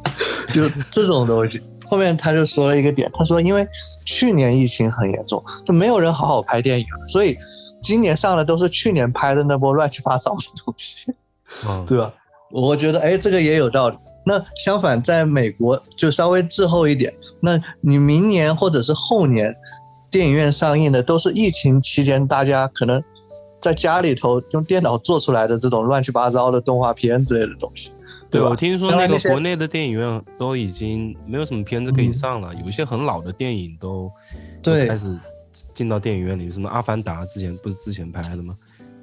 [0.54, 1.62] 就这种东西。
[1.88, 3.66] 后面他就说了一个点，他说因为
[4.04, 7.36] 去年疫情很严重，就没有人好好拍电影，所以
[7.82, 11.12] 今年上的都是去年拍的那波乱七八糟的东西，
[11.86, 12.12] 对吧？
[12.50, 13.96] 我觉得哎，这个也有道理。
[14.24, 19.54] 那相反，在美国就稍微滞后一点，那你明年或者是后年
[20.10, 23.02] 电影院上映的都是疫情期间大家可能
[23.60, 27.90] 在家里头用电脑做出来的这种乱七八糟的动画片之类的东西。
[28.30, 34.10] 对，我听说那个国内的电影院都已经没有什么片子可以上了，有一些很老的电影都
[34.62, 35.18] 对开始
[35.72, 38.54] 进到电影院里，什么《阿凡达》之前不是之前拍的吗？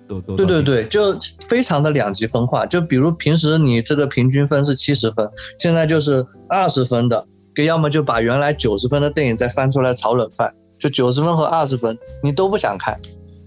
[0.08, 2.64] 都都对对对，就非常的两极分化。
[2.68, 7.28] 就比如平时你这个平均分是七十分，现在就是二十分的，
[7.66, 13.00] 要么就把原来九十分的电影再翻出来炒冷饭，就九十分和二十分你都不想看，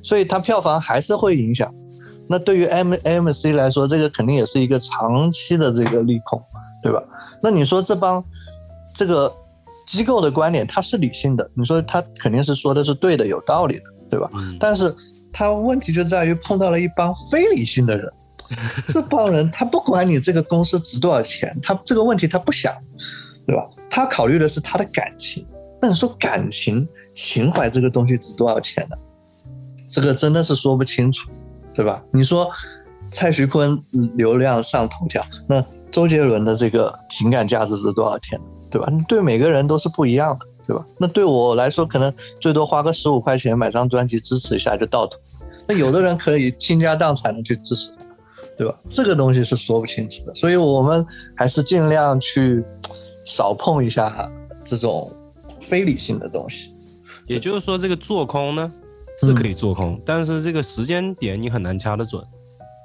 [0.03, 1.73] 所以它票房还是会影响。
[2.29, 6.43] 那对于 M M C 来说，这个肯定也是一个长期的这个利空，
[6.83, 7.03] 对吧？
[7.43, 8.23] 那你说这帮
[8.95, 9.33] 这个
[9.87, 14.31] 机构的观点，它是理性的，你说他肯定是说的是对的，有道理的，对吧？
[14.61, 14.95] 但是
[15.33, 18.13] 他问题就在于碰到了一帮非理性的人，
[18.89, 22.75] 这帮人他不管你这个公司值多少钱，他这个问题他不想，
[23.47, 23.67] 对吧？
[23.89, 25.47] 他考虑的是他的感情。
[25.81, 28.97] 那你说感情情怀这个东西值多少钱呢？
[29.89, 31.31] 这个真的是说不清楚。
[31.79, 32.03] 对吧？
[32.13, 32.51] 你说
[33.09, 33.81] 蔡徐坤
[34.17, 38.37] 流量上头条，那周杰伦的这个情感价值是多少钱？
[38.69, 38.89] 对吧？
[39.07, 40.85] 对每个人都是不一样的，对吧？
[40.99, 45.17] 那对我来说，可能最多花个十五块钱买张专辑支持一下就到头。
[45.69, 47.93] 那有的人可以倾家荡产的去支持，
[48.57, 48.75] 对吧？
[48.89, 52.65] 这个东西是说不清楚的，所以我们还是尽量去
[53.25, 54.29] 少碰一下
[54.65, 55.13] 这种
[55.61, 56.75] 非理性的东西。
[57.29, 58.73] 也就是说，这个做空呢？
[59.21, 62.23] 是可以做空，但是这个时间点你很难掐得准，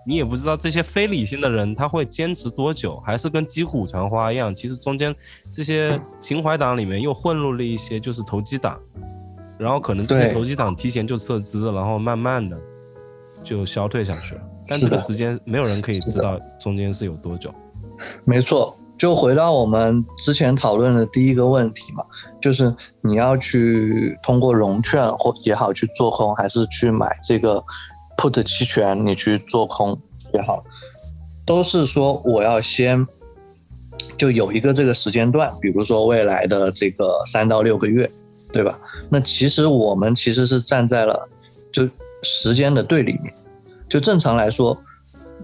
[0.05, 4.53] 你也不知道这些非理性的人他会坚持多久，还是跟击鼓传花一样。
[4.53, 5.13] 其实中间
[5.51, 8.79] 这些情怀党里面又混入了一些就是投机党，
[9.57, 12.59] 然后可能这些投机党提前就撤资，然后慢慢的
[13.43, 14.41] 就消退下去了。
[14.67, 17.53] 但这个时间没有人可以知道中间是有多久。
[18.25, 18.77] 没错。
[18.97, 22.06] 就回到我们之前讨论的第一个问题嘛，
[22.39, 27.62] 就是你要去通过融券或也好去做空，还是去买这个
[28.17, 29.99] put 期权，你去做空
[30.34, 30.63] 也好，
[31.45, 33.06] 都是说我要先
[34.15, 38.10] 就有一个这个时间段，比如说未来的这个三到六个月，
[38.53, 38.79] 对吧？
[39.10, 41.27] 那其实我们其实是站在了
[41.73, 41.89] 就
[42.21, 43.34] 时间的对立面，
[43.89, 44.77] 就正常来说，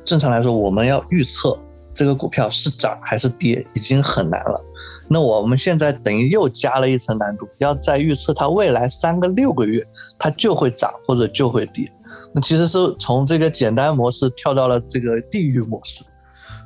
[0.05, 1.59] 正常来说我们要预测。
[1.99, 4.63] 这个股票是涨还是跌已经很难了，
[5.09, 9.85] 那我们现在等于又加了一层难度，要再预测它未来三个六个月
[10.17, 11.85] 它就会涨或者就会跌，
[12.33, 16.05] 那其实是从这个简单模式跳到了这个地狱模式，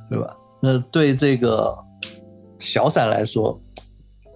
[0.07, 0.37] 对吧？
[0.61, 1.75] 那对这个
[2.59, 3.59] 小散来说，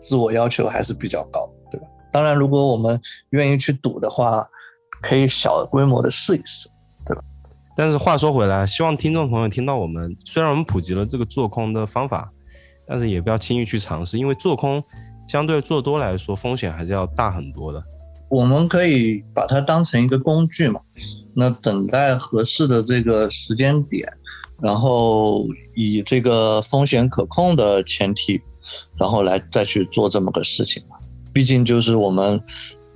[0.01, 1.85] 自我要求还是比较高，对吧？
[2.11, 4.49] 当然，如果我们愿意去赌的话，
[5.03, 6.67] 可以小规模的试一试，
[7.77, 12.27] 但是话说回来，希望听众朋友听到我们，虽然我们普及了这个做空的方法，
[12.87, 14.83] 但是也不要轻易去尝试，因为做空
[15.27, 17.83] 相对做多来说风险还是要大很多的。
[18.29, 20.81] 我们可以把它当成一个工具嘛，
[21.35, 24.11] 那等待合适的这个时间点，
[24.59, 28.41] 然后以这个风险可控的前提，
[28.97, 30.97] 然后来再去做这么个事情嘛。
[31.31, 32.41] 毕竟就是我们，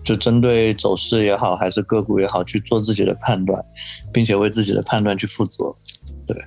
[0.04, 3.64] 就针对走势也好，还是个股也好，去做自己的判断，
[4.12, 5.76] 并且为自己的判断去负责。
[6.26, 6.38] 对。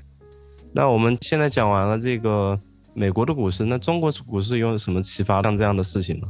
[0.72, 2.58] 那我们现在讲完了这个
[2.94, 6.26] 美国的股市，那中国股市有什么启发像这样的事情呢？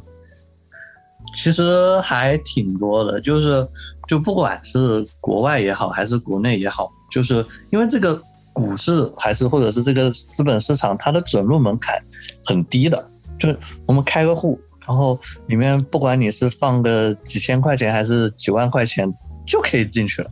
[1.35, 3.67] 其实还挺多的，就是
[4.07, 11.99] 就不管是国外也好，还是国内也好，就是因为这个股市还是或者是这个资本市场，它的准入门槛
[12.45, 19.12] 很低的，就是我们开个户，然后里面不管你是放个几千块钱还是几万块钱
[19.47, 20.31] 就可以进去了，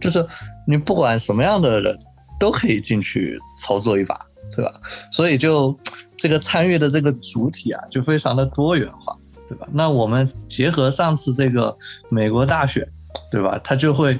[0.00, 0.26] 就是
[0.66, 1.98] 你不管什么样的人
[2.38, 4.18] 都可以进去操作一把，
[4.54, 4.70] 对吧？
[5.10, 5.78] 所以就
[6.16, 9.16] 这个参与的这个主体啊，就非常的多元化。
[9.48, 9.68] 对吧？
[9.70, 11.78] 那我们结合上次这个
[12.08, 12.84] 美国大选，
[13.30, 13.56] 对吧？
[13.62, 14.18] 它就会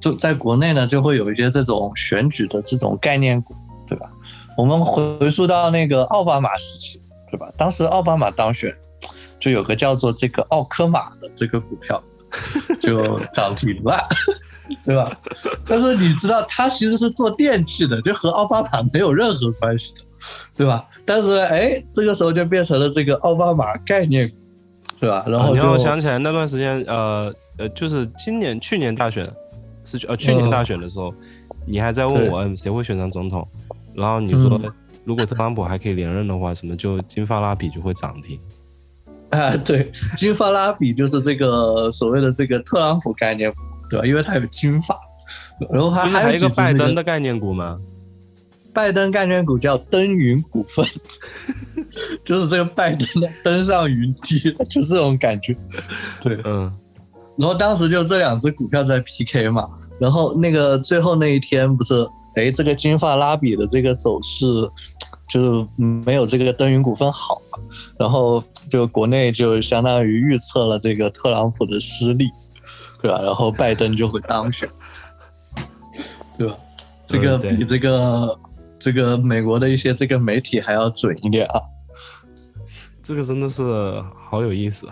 [0.00, 3.54] 就在国内呢，就会有一些这种选举的这种概念股，
[3.86, 4.10] 对吧？
[4.56, 7.52] 我们回溯到那个奥巴马时期，对吧？
[7.58, 8.74] 当时奥巴马当选，
[9.44, 12.02] 就有个叫做这个奥科马的这个股票
[12.80, 13.98] 就涨停了，
[14.86, 15.20] 对吧？
[15.66, 20.00] 但是你知道，它其实是做电器的，就和奥巴马没有任何关系的，
[20.56, 20.88] 对吧？
[21.04, 24.34] 但是哎，这个时候就变成了这个奥巴马概念股。
[24.98, 25.22] 对吧？
[25.28, 29.30] 然后你让我想起来那段时间，呃呃，就是今年去年大选，
[29.84, 31.12] 是呃去年大选的时候，
[31.66, 33.46] 你还在问我，嗯，谁会选上总统？
[33.92, 34.58] 然后你说，
[35.04, 38.38] 如果特朗普还可以连任的话，什么就金发拉比就会涨停。
[39.34, 43.58] 啊， 对，金发拉比就是这个所谓的这个特朗普概念股，
[43.90, 44.06] 对吧？
[44.06, 44.98] 因为它有金发，
[45.70, 47.78] 然后它还有一个拜登的概念股吗？
[48.72, 50.84] 拜登概念股叫登云股份，
[52.24, 53.08] 就是这个拜登
[53.42, 55.56] 登上云梯，就这种感觉。
[56.20, 56.72] 对，嗯。
[57.36, 59.68] 然后当时就这两只股票在 PK 嘛，
[59.98, 64.46] 然后那个最后那一天不是，哎，这个金发拉比的这个走势
[65.34, 67.42] 就是没有这个登云股份好，
[67.98, 72.30] 然后就国内就相当于预测了这个特朗普的失利，
[73.02, 73.20] 对吧？
[73.20, 74.68] 然后拜登就会当选，
[76.38, 76.56] 对吧？
[77.08, 78.38] 这个比这个。
[78.76, 81.62] 这个美国的一些这个媒体还要准一点啊，
[83.02, 83.62] 这个真的是
[84.28, 84.86] 好有意思。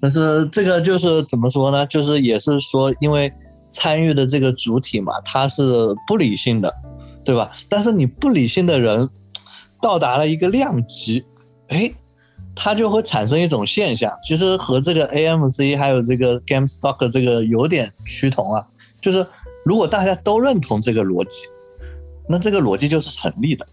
[0.00, 1.84] 但是这个就是怎么说呢？
[1.86, 3.32] 就是也是说，因为
[3.68, 5.62] 参与的这个主体嘛，他是
[6.06, 6.72] 不理性的，
[7.24, 7.50] 对吧？
[7.68, 9.10] 但是你不理性的人
[9.80, 11.24] 到达了一个量级，
[11.68, 11.92] 哎，
[12.54, 18.66] 它就会产生一种现象，其实和这个 AMC 还有这个 GameStop 这个有点趋同啊，
[19.00, 19.26] 就是
[19.64, 21.46] 如果大家都认同这个逻辑。
[22.28, 23.64] 那这个逻辑就是成立的，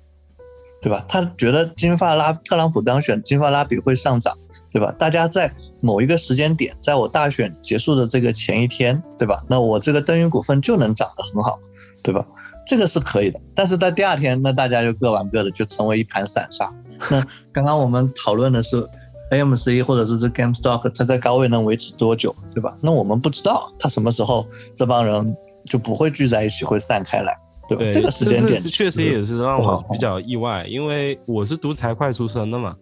[0.79, 1.03] 对吧？
[1.09, 4.37] 他觉得金发拉特朗普当选，金发拉比会上涨，
[4.71, 4.93] 对吧？
[4.99, 9.43] 大家在某一个时间点，在我大选结束的这个前一天，对吧？
[9.49, 11.57] 那我这个登云股份就能涨得很好，
[12.03, 12.23] 对吧？
[12.65, 13.39] 这个是可以的。
[13.55, 16.71] 但是在第二天，那大家就各玩各的，就成为一盘散沙。
[17.09, 18.87] 那刚刚我们讨论的是
[19.31, 22.75] AMC 或者是这 GameStop，它在高位能维持多久，对吧？
[22.81, 27.35] 那我们不知道它什么时候这帮人就不会聚在一起，会散开来。
[27.67, 32.75] 对，这个时间点确实也是让我比较意外，因为我是读财会出身的嘛。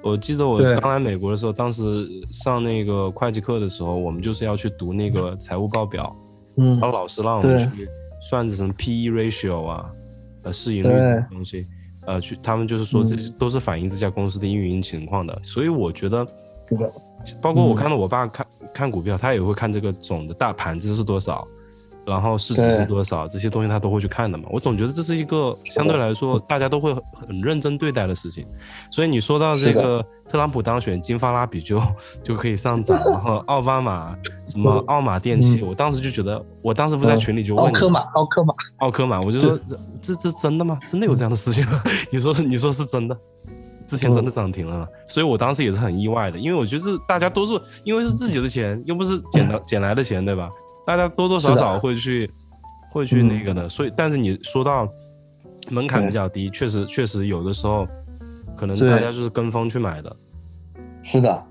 [0.00, 6.14] 我记得我刚来美国的时候，当时上那个会计课的时候，我们就是要去读那个财务报表，
[6.56, 7.88] 嗯，然后老师让我们去
[8.20, 9.92] 算什么 P/E ratio 啊，
[10.42, 11.66] 呃，市盈率的东西，
[12.06, 15.38] 呃，去他们就是说这些都是反映这家公司的运营情况的。
[15.42, 16.26] 所以我觉得，
[17.40, 21.46] 包括我看到我爸看看股票，他也会看这个总的大盘子是多少。
[22.08, 23.28] 然后市值是多少？
[23.28, 24.44] 这些东西他都会去看的嘛。
[24.50, 28.46] 我总觉得这是一个相对来说大家都会很认真对待的事情。
[28.90, 31.80] 所以你说到这个特朗普当选，金发拉比就
[32.24, 34.16] 就可以上涨， 然后奥巴马
[34.46, 40.78] 什么奥马电器，我当时就觉得，我当时不在群里就问奥科马，奥科马，奥科马，我就说这这这真的吗？
[40.86, 41.82] 真的有这样的事情吗？
[42.10, 43.16] 你说你说是真的？
[43.86, 44.88] 之前真的涨停了吗？
[45.06, 50.50] 所以我当时也是很意外的，因为我觉得大家都是因为是自己的钱，又不是捡到捡来的钱，对吧？
[50.88, 52.30] 大家多多少少会去，
[52.90, 54.88] 会去那个的，所以，但是你说到
[55.68, 57.86] 门槛比较低，确实确实有的时候，
[58.56, 60.16] 可能大家就是跟风去买的。
[61.02, 61.44] 是的，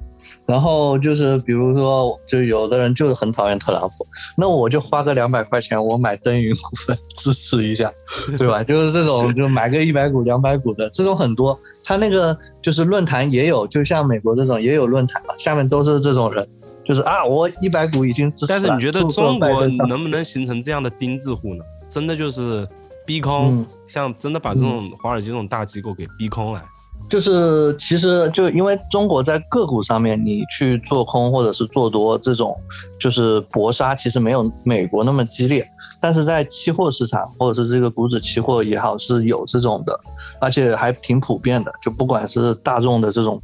[0.47, 7.93] 然后就是比如说，就有的人就是很讨厌特朗普，那我就花个两百块钱，我买登云股份支持一下，
[8.39, 8.63] 对吧？
[8.63, 11.55] 就是这种，就买个一百股、两百股的这种很多。
[11.83, 16.49] 他那个就是论坛也有，就像美国这种也有论坛了，下面都是这种人，
[16.87, 21.63] 就是啊，我一百股已经支持但是你觉得中国能不能形成这样的钉子户呢？
[21.89, 22.67] 真的就是
[23.05, 26.63] 逼空，像真的把这种华尔街这种大机构给逼空来？
[27.09, 32.55] 就是其实就因为中国在个股上面，你去做空或者是做多这种，
[32.99, 35.67] 就是搏杀，其实没有美国那么激烈。
[35.99, 39.99] 但是在期货市场或者是这个股指期货也好，是有这种的，
[40.39, 41.71] 而且还挺普遍的。
[41.81, 43.41] 就不管是大众的这种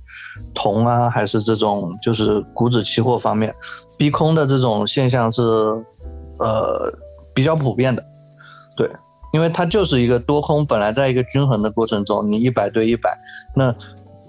[0.53, 3.53] 铜啊，还是这种就是股指期货方面，
[3.97, 6.93] 逼空的这种现象是呃
[7.33, 8.03] 比较普遍的，
[8.75, 8.89] 对。
[9.33, 13.17] 因为它就是一个多空本来在一个均衡的过程中，你一百对一百，
[13.55, 13.75] 那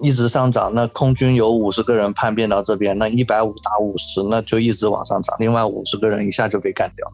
[0.00, 7.06] 一直上涨，那空军有五十个人叛变到这边，那一百五打五十，那就一直往上涨，另外五十个人一下就被干掉，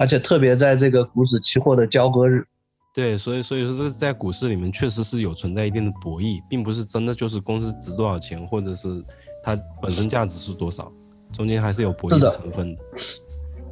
[0.00, 2.44] 而且特别在这个股指期货的交割日，
[2.92, 9.02] 对，所以所以说这个在股市里面确实是有存在一定的博弈，并不是真的就是公司值多少钱，或者是
[9.44, 10.90] 它本身价值是多少，
[11.32, 12.82] 中间还是有博弈的成分的。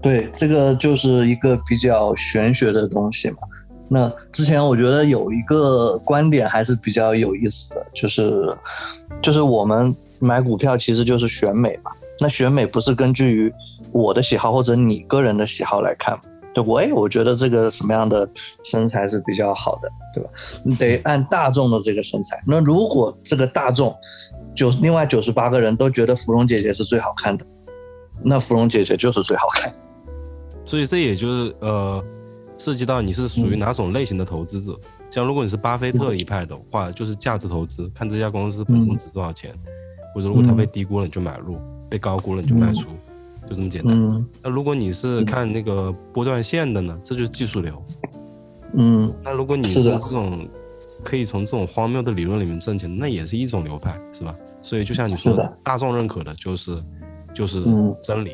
[0.03, 3.39] 对，这个就是一个比较玄学的东西嘛。
[3.89, 8.57] 那之前我觉得有一个观点还是比较有意思的，就是，
[9.21, 11.91] 就是我们买股票其实就是选美嘛。
[12.21, 13.53] 那选美不是根据于
[13.93, 16.17] 我的喜好或者你个人的喜好来看，
[16.55, 18.29] 对，我哎，我觉得这个什么样的
[18.63, 20.31] 身材是比较好的，对吧？
[20.65, 22.41] 你得按大众的这个身材。
[22.47, 23.95] 那如果这个大众
[24.55, 27.45] 九另外九十八个人都觉得芙蓉姐姐是最好看的，
[28.25, 29.73] 那芙蓉姐姐就是最好看。
[30.71, 32.01] 所以这也就是呃，
[32.57, 34.79] 涉及到你是属于哪种类型的投资者。
[35.11, 39.53] 像如果你是巴菲特一派的话，就是价值投资，看这家公司本身值多少钱，
[40.15, 41.59] 或者如果它被低估了你就买入，
[41.89, 42.83] 被高估了你就卖出，
[43.49, 44.25] 就这么简单。
[44.41, 47.85] 那如果你是看那个波段线的呢，这就是技术流。
[48.75, 49.13] 嗯。
[49.25, 50.49] 那如果你是这种
[51.03, 54.37] 可以从这种荒谬的理论里面挣钱，那也是一种流派，是吧？
[54.63, 56.81] 所以就像你说的，大众认可的就是
[57.35, 57.61] 就是
[58.05, 58.31] 真理。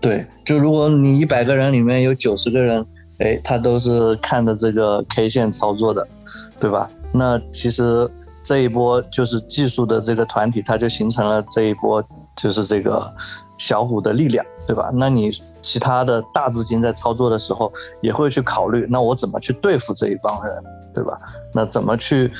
[0.00, 2.86] 对，就如果你一百个人里面有九十个人，
[3.18, 6.06] 哎，他都是看着这个 K 线操作的，
[6.60, 6.88] 对吧？
[7.12, 8.08] 那其实
[8.42, 12.04] 这一波就是技术的这个团体，它就形成了这一波
[12.36, 13.10] 就是这个
[13.56, 14.90] 小虎的力量，对吧？
[14.92, 15.30] 那你
[15.62, 17.72] 其他的大资金在操作的时候，
[18.02, 20.54] 也会去考虑，那我怎么去对付这一帮人，
[20.94, 21.18] 对吧？
[21.54, 22.30] 那怎么去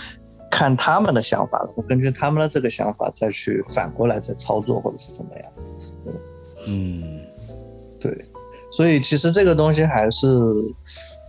[0.50, 5.52] 看他们的想法，我根据他们的这个想法再去反过来再操作，或者是怎么样？
[6.68, 7.25] 嗯。
[8.06, 8.24] 对，
[8.70, 10.28] 所以其实这个东西还是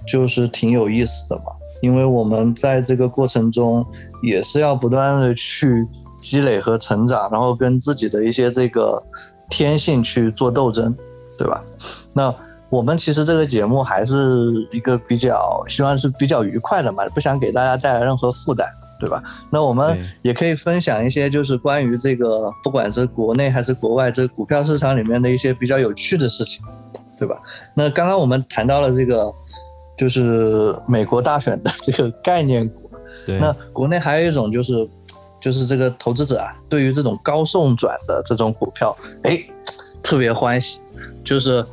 [0.08, 1.46] 就是挺有意思的嘛，
[1.82, 3.84] 因为我们在这个过程中
[4.22, 5.88] 也是要不断的去
[6.20, 9.02] 积累和成长，然后跟自己的一些这个
[9.50, 10.96] 天性去做斗争，
[11.38, 11.64] 对吧？
[12.14, 12.34] 那
[12.70, 18.68] 我们其实这个节目还是一个比较希望是比较愉快的嘛，不想给大家带来任何负担。
[19.00, 19.22] 对吧？
[19.52, 26.64] 那我们也可以分享一些，就是关于这个，不管是国内还是国外，这股票市场里面的一些比较有趣的事情，
[27.20, 27.40] 对吧？
[27.76, 29.32] 那刚刚我们谈到了这个，
[29.96, 32.90] 就是美国大选的这个概念股。
[33.26, 33.38] 对。
[33.38, 34.90] 那国内还有一种就是，
[35.40, 39.40] 就是这个投资者啊，对于这种高送转的这种股票，哎，
[40.02, 40.80] 特别欢喜，
[41.24, 41.64] 就是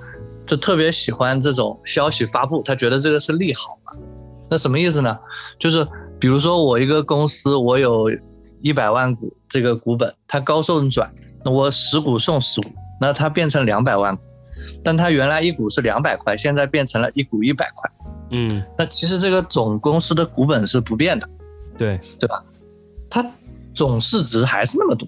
[0.45, 3.93] 就特别喜欢这种消息发布，他觉得这个是利好嘛？
[4.51, 5.19] 那什么意思呢？
[5.59, 5.89] 就是。
[6.25, 8.11] 比如说我一个公司，我有
[8.63, 11.13] 一百万股这个股本，它高送转，
[11.45, 14.23] 那我十股送十股，那它变成两百万股，
[14.83, 17.91] 但它原来一股是两百块，现在变成了一股一百块，
[18.31, 21.29] 嗯，那其实这个总公司的股本是不变的，
[21.77, 22.01] 对。
[22.19, 22.43] 对吧？
[23.11, 23.31] 它
[23.75, 25.07] 总市值还是那么多，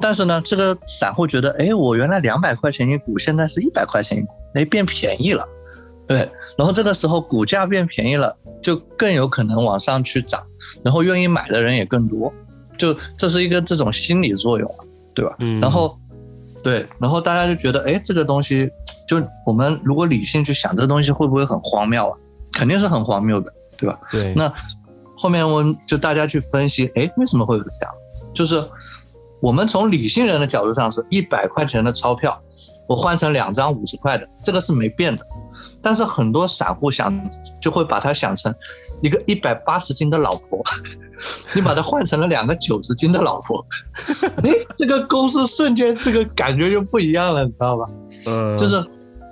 [0.00, 5.46] 但是呢，这个散户觉得，哎，我原来两百块钱一股，现在是一百块钱一股，哎，变便宜了。
[6.10, 10.42] 对，然后这个时候股价变便宜了，就更有可能往上去涨，
[10.82, 12.32] 然后愿意买的人也更多，
[12.76, 14.68] 就这是一个这种心理作用，
[15.14, 15.36] 对吧？
[15.38, 15.60] 嗯。
[15.60, 15.96] 然后，
[16.64, 18.68] 对，然后大家就觉得，哎，这个东西，
[19.06, 22.18] 就我们如果理性去想，这个东西会不会很荒谬啊？
[22.52, 23.96] 肯定是很荒谬的，对吧？
[24.10, 24.34] 对。
[24.34, 24.52] 那
[25.16, 27.94] 后面我们就大家去分析，哎，为什么会有这样？
[28.34, 28.68] 就是
[29.40, 32.36] 我们从理性人的角度上，是一百块钱的钞票，
[32.88, 35.24] 我换成两张五十块的，这个是没变的。
[35.82, 37.12] 但是很多散户想
[37.60, 38.54] 就会把它想成
[39.02, 40.62] 一个一百八十斤的老婆，
[41.54, 43.64] 你把它换成了两个九十斤的老婆，
[44.42, 47.86] 哎，这个公司瞬间这个感觉就不一样了，你知道吧？
[48.26, 48.82] 嗯，就是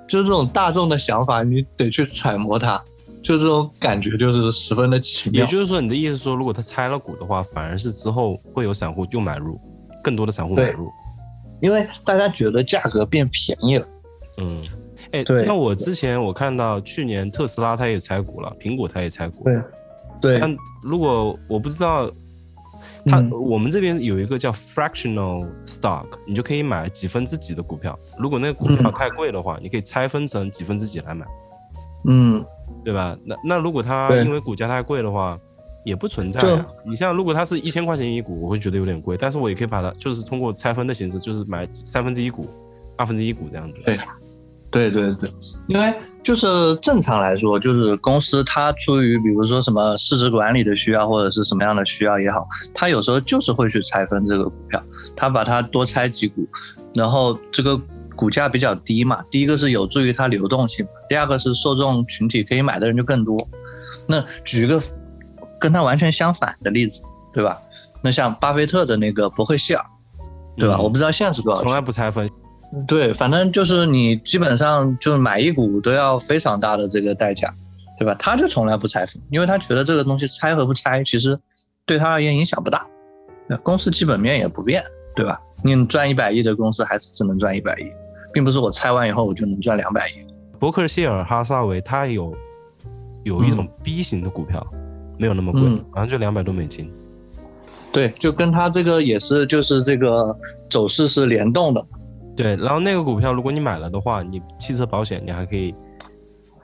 [0.09, 2.83] 就是这种大众的想法，你得去揣摩它，
[3.23, 5.45] 就这种感觉就是十分的奇妙。
[5.45, 9.61] 也就是说，你的意思说，如果他拆了股的话，反而是之后会有散户又买入，
[10.03, 10.89] 更多的散户买入。
[11.61, 13.87] 因为大家觉得价格变便宜了。
[14.41, 14.63] 嗯，
[15.13, 19.45] 哎，对那我之前我看到去年特斯拉它也拆股了，苹果它也拆股。
[19.45, 19.63] 对，
[20.21, 22.11] 对，但如果我不知道，
[23.07, 27.99] 它、嗯我们这边有一个叫 fractional stock，你就可以买几分之几的股票。
[28.19, 31.27] 如果那个股票嗯太贵的话，你可以拆分成几分之几来买，
[32.07, 32.45] 嗯，
[32.85, 33.17] 对吧？
[33.25, 35.39] 那那如果它因为股价太贵的话，
[35.85, 36.67] 也不存在就啊。
[36.85, 42.47] 你像如果它是一千块钱一股，我会觉得有点贵，但是我也可以把它就是通过拆分的形式，就是买三分之一股、
[42.97, 43.81] 二分之一股这样子。
[43.87, 43.99] 对
[44.71, 45.31] 对对对，
[45.67, 46.47] 因为就是
[46.83, 54.83] 正常来说，就是公司它出于比如说什么市值管理的需要，或者是什么样的需要也好，它有时候就是会去拆分这个股票，
[55.17, 56.43] 它把它多拆几股，
[56.95, 57.81] 然后这个
[58.15, 63.39] 股价比较低嘛，第一个是有助于它流动性嘛，第二个是受众群体可以买的人就更多。
[64.07, 64.79] 那举一个
[65.59, 67.01] 跟它完全相反的例子，
[67.33, 67.59] 对吧？
[68.03, 69.83] 那像巴菲特的那个伯克希尔，
[70.59, 70.77] 对吧？
[70.79, 71.73] 嗯我不知道现在是多少从。
[71.73, 72.29] 来不拆分。
[72.87, 77.53] 对，反正就是你基本上就是买一股都要非常大的这个代价，
[77.99, 78.15] 对吧？
[78.19, 81.39] 他就从来不拆分，因为他觉得这个东西拆和不拆，其实
[81.87, 82.87] 对他而言影响不大，
[83.47, 84.83] 那公司基本面也不变，
[85.17, 85.41] 对吧？
[85.65, 87.91] 你赚一百亿的公司还是只能赚一百亿，
[88.33, 90.13] 并不是我拆完以后我就能赚两百亿。
[90.59, 92.37] 伯克希尔哈萨维它有
[93.25, 94.65] 有一种 B 型的股票，
[95.17, 96.93] 没有那么贵，嗯好像就两百多美金。
[97.91, 100.37] 对，就跟他这个也是就是这个
[100.69, 101.83] 走势是联动的。
[102.39, 105.75] 对，然后那个股票如果你买了的话，你汽车保险你还可以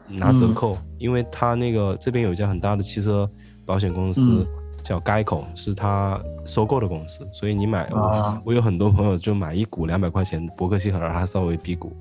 [0.08, 3.28] 拿折扣，因为它那个这边有一家很大的汽车
[3.66, 4.46] 保险公司、嗯。
[4.84, 8.42] 叫 Geico，是他收购的公司，所以你买，我啊。
[8.44, 11.96] 我有很多朋友就买一股两百块钱伯克希尔哈萨维 B 股，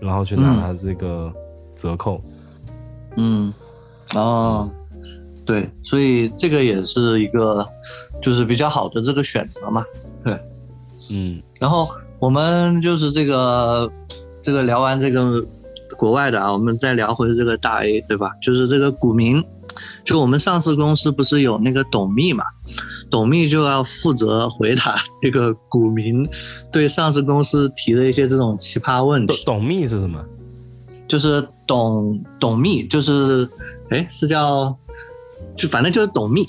[0.00, 0.60] 然后去拿嗯。
[0.60, 1.34] 它这个
[1.74, 2.22] 折扣。
[3.16, 3.52] 嗯，
[4.14, 4.70] 哦，
[5.44, 7.66] 对，所以这个也是一个
[8.22, 9.84] 就是比较好的这个选择嘛。
[10.24, 10.38] 对。
[11.10, 11.42] 嗯。
[11.60, 11.88] 然后
[12.22, 13.90] 我们就是这个
[14.40, 15.44] 这个聊完这个
[15.96, 18.30] 国外的啊，我们再聊回这个大 A，对吧？
[18.40, 19.44] 就是这个股民，
[20.04, 22.44] 就我们上市公司不是有那个董秘嘛？
[23.10, 26.24] 董秘就要负责回答这个股民
[26.70, 29.42] 对上市公司提的一些这种奇葩问题。
[29.44, 30.24] 董董秘是什么？
[31.08, 33.48] 就是董董秘，就是
[33.90, 34.78] 哎是叫，
[35.56, 36.46] 就反正就是董秘，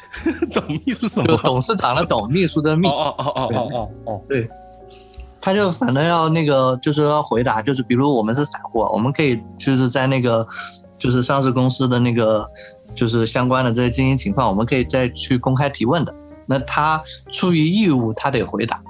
[0.50, 1.38] 董秘是什么？
[1.44, 2.88] 董事长的董，秘书的秘。
[2.88, 4.48] 哦哦哦哦哦哦，对，
[5.40, 10.46] 他就反正要那个，就是要回答，就是比如我们是散户，啊，我们可以就是在那个
[10.98, 12.46] 就是上市公司的那个
[12.94, 16.14] 就是相关的这些经营情况，我们可以再去公开提问的。
[16.46, 18.80] 那他出于义务，他得回答。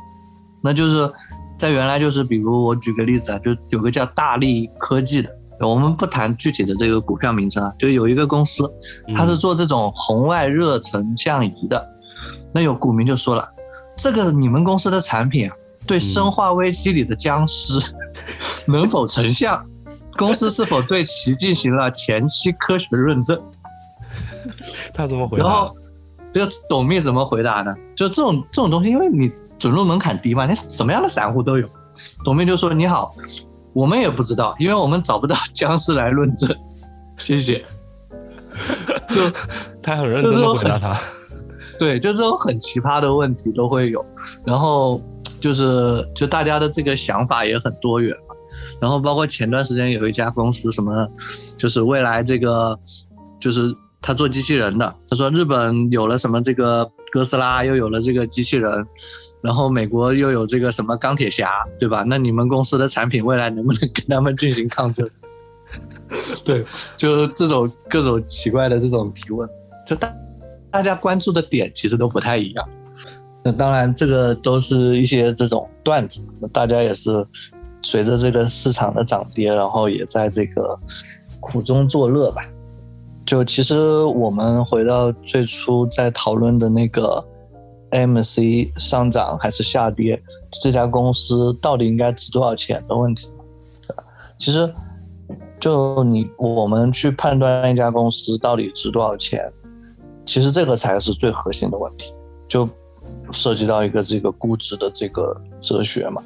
[0.62, 1.12] 那就是
[1.59, 5.30] 在原来就是，比如我举个例子啊，就有个叫大力科技的，
[5.61, 8.64] 我们不谈具体的这个股票名称啊，就有一个公司，
[9.09, 11.86] 嗯它是做这种红外热成像仪的。
[12.53, 13.48] 那有股民就说了，
[13.96, 15.55] 这个你们公司的产品啊，
[15.91, 17.72] 对《生化危机》里的僵尸
[18.70, 19.66] 能否成像？
[20.16, 23.43] 公司是否对其进行了前期科学论证？
[24.95, 25.74] 他怎么回答然后？
[26.30, 27.74] 这个董秘怎么回答呢？
[27.97, 31.68] 就这种这种东西，因为你准入门槛低嘛，你什么样的散户都有。
[32.24, 33.12] 董秘就说：“你好，
[33.72, 36.57] 我们也不知道，因为我们找不到僵尸来论证。
[37.18, 37.64] ”谢谢。
[39.11, 39.28] 就
[39.82, 40.97] 他很认真的回答他。
[41.80, 44.05] 对，就这种很奇葩的问题都会有，
[44.45, 45.03] 然后
[45.41, 48.14] 就是就大家的这个想法也很多元，
[48.80, 51.09] 然后包括前段时间有一家公司什么，
[51.57, 52.78] 就是未来这个
[53.41, 58.86] 就是他做机器人的，他说日本有了什么这个哥斯拉，又有了这个机器人，
[59.43, 62.05] 然后美国又有这个什么钢铁侠，对吧？
[62.07, 65.09] 那你们公司的产品未来能不能跟他们进行抗争？
[66.45, 66.64] 对，
[66.97, 69.49] 就这种各种奇怪的这种提问，
[69.86, 70.12] 就大
[70.70, 72.68] 大家关注的点其实都不太一样。
[73.43, 77.26] 那当然，这个都是一些这种段子，那大家也是
[77.82, 80.78] 随着这个市场的涨跌，然后也在这个
[81.41, 82.43] 苦中作乐吧。
[83.24, 87.24] 就其实我们回到最初在讨论的那个
[87.91, 90.20] MC 上涨还是下跌，
[90.61, 93.30] 这家公司到底应该值多少钱的问题，
[94.38, 94.70] 其实
[95.59, 99.51] 就你我们去判断一家公司到底值多少钱，
[100.26, 102.12] 其实这个才是最核心的问题，
[102.49, 102.68] 就
[103.33, 106.22] 涉及到一个这个估值的这个哲学嘛。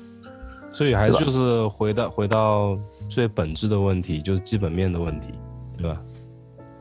[0.73, 2.77] 所以还是就是回到回到
[3.09, 5.29] 最本质的问题，就是基本面的问题，
[5.79, 6.03] 对吧？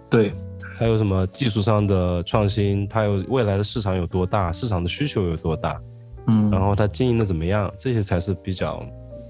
[0.09, 0.33] 对，
[0.79, 2.87] 它有什么技术上的创新？
[2.87, 4.51] 它有未来的市场有多大？
[4.51, 5.79] 市场的需求有多大？
[6.25, 7.71] 嗯，然后它经营的怎么样？
[7.77, 8.83] 这些才是比较，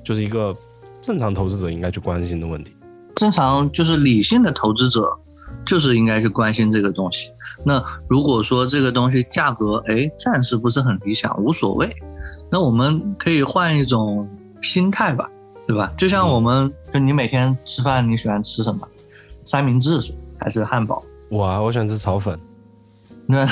[0.04, 0.56] 就是一个
[1.02, 2.74] 正常投资者应该去关心的问题。
[3.16, 5.12] 正常就是理性的投资者，
[5.66, 7.32] 就是应该去关心这个东西。
[7.66, 11.96] 那如果说这个东西价格哎暂时不是很理想，无所谓，
[12.52, 14.28] 那我们可以换一种
[14.62, 15.30] 心态吧，
[15.68, 15.92] 对吧？
[15.98, 18.88] 就像我们，就你每天吃饭，你喜欢吃什么？
[19.46, 20.00] 三明治
[20.40, 21.04] 还是汉堡？
[21.30, 22.40] 我啊，我喜欢吃炒粉。
[23.26, 23.46] 那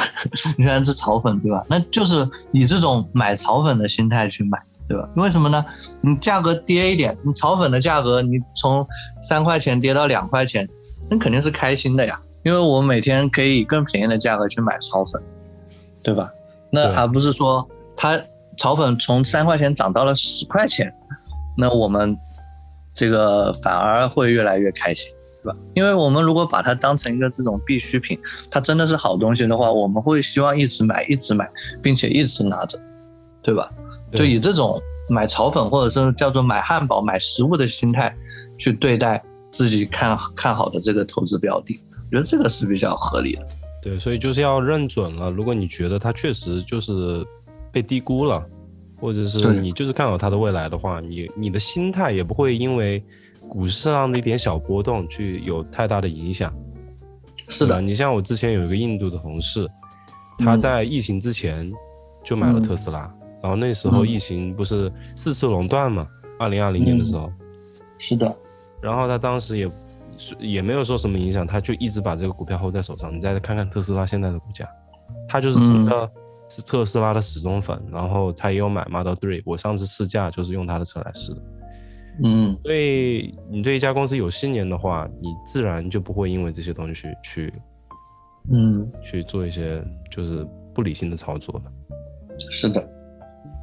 [0.58, 1.66] 你喜欢吃炒粉对吧？
[1.70, 5.08] 那就是以这种买炒粉的心态去买，对吧？
[5.16, 5.66] 为什么呢？
[6.02, 8.86] 你价格跌一点，你炒粉的价格你从
[9.22, 10.68] 三块钱跌到两块钱，
[11.12, 12.20] 那肯定是开心的呀。
[12.42, 15.22] 因为我每天可以以更便宜的价格去买炒粉，
[16.02, 16.32] 对吧？
[16.72, 18.20] 那而不是说它
[18.58, 20.92] 炒粉从三块钱涨到了十块钱，
[21.56, 22.18] 那我们
[22.96, 25.14] 这个反而会越来越开心。
[25.44, 25.58] 对吧？
[25.74, 28.16] 因为我们如果把它当成一个这种必需品，
[28.52, 31.50] 它真的是好东西的话，我们会希望一直买，一直买，
[31.82, 32.80] 并且一直拿着，
[33.42, 33.68] 对吧？
[34.14, 38.16] 就以这种买炒粉或者是叫做买汉堡、买食物的心态
[38.60, 41.80] 去对待自己看看好的这个投资标的，
[42.10, 43.48] 我觉得这个是比较合理的。
[43.84, 45.30] 对，所以就是要认准了。
[45.30, 47.24] 如果你觉得它确实就是
[47.72, 48.44] 被低估了，
[49.00, 53.04] 或者是你就是看好它的未来的话，你你的心态也不会因为。
[53.50, 56.54] 股市上的一点小波动，去有太大的影响。
[57.50, 59.68] 是的，你像我之前有一个印度的同事，
[60.38, 61.70] 他在疫情之前
[62.24, 66.08] 就买了特斯拉，然后那时候疫情不是四次垄断嘛？
[66.40, 67.30] 二零二零年的时候，
[67.98, 68.34] 是的。
[68.82, 69.72] 然后他当时也
[70.40, 73.16] 也没有受什么影响，他就一直把这个股票 hold 在手上。
[73.16, 74.68] 你再看看特斯拉现在的股价，
[75.28, 76.10] 他就是整个
[76.50, 77.82] 是特斯拉的死忠粉。
[77.92, 81.42] 然后他也有买 Model Three，我上次试驾就是用他的车来试的。
[82.24, 87.54] 嗯，所以你对一家公司有信念的话，你自然就不会因为这些东西去去，
[88.52, 91.72] 嗯，去做一些就是不理性的操作了。
[92.50, 92.82] 是的，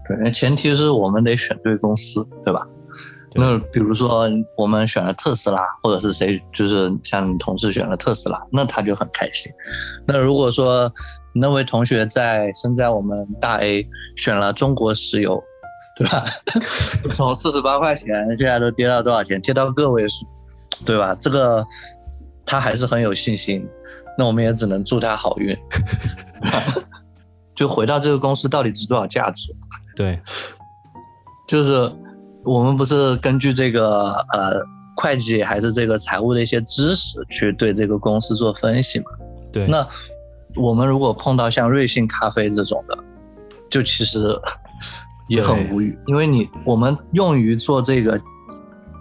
[0.09, 2.67] 对，那前提是我们得选对公司，对吧？
[3.35, 9.53] 那比如说我们选了特斯拉，或者是谁，就是像你同事选了特斯拉，那他就很开心。
[10.07, 10.91] 那如果说
[11.35, 15.43] 那位同学在身在我们大 A 选了中国石油。
[15.99, 16.25] 对吧？
[17.11, 18.07] 从四十八块钱
[18.39, 19.41] 现在都跌到多少钱？
[19.41, 20.25] 跌到个位数，
[20.87, 21.13] 对吧？
[21.19, 21.67] 这个
[22.47, 23.69] 他还是很有信心。
[24.17, 25.57] 那我们也只能祝他好运。
[27.57, 29.53] 就回到这个公司到底值多少价值？
[29.97, 30.23] 对，
[31.49, 31.93] 就是
[32.49, 34.53] 我们不是根据这个呃
[34.97, 39.07] 会计还是这个财务的一些知识去对这个公司做分析嘛？
[39.53, 39.67] 对。
[39.67, 39.87] 那
[40.57, 42.99] 我们如果碰到像瑞幸咖啡这种的，
[43.71, 44.19] 就其实。
[45.31, 48.19] 也很无语，因为你我们用于做这个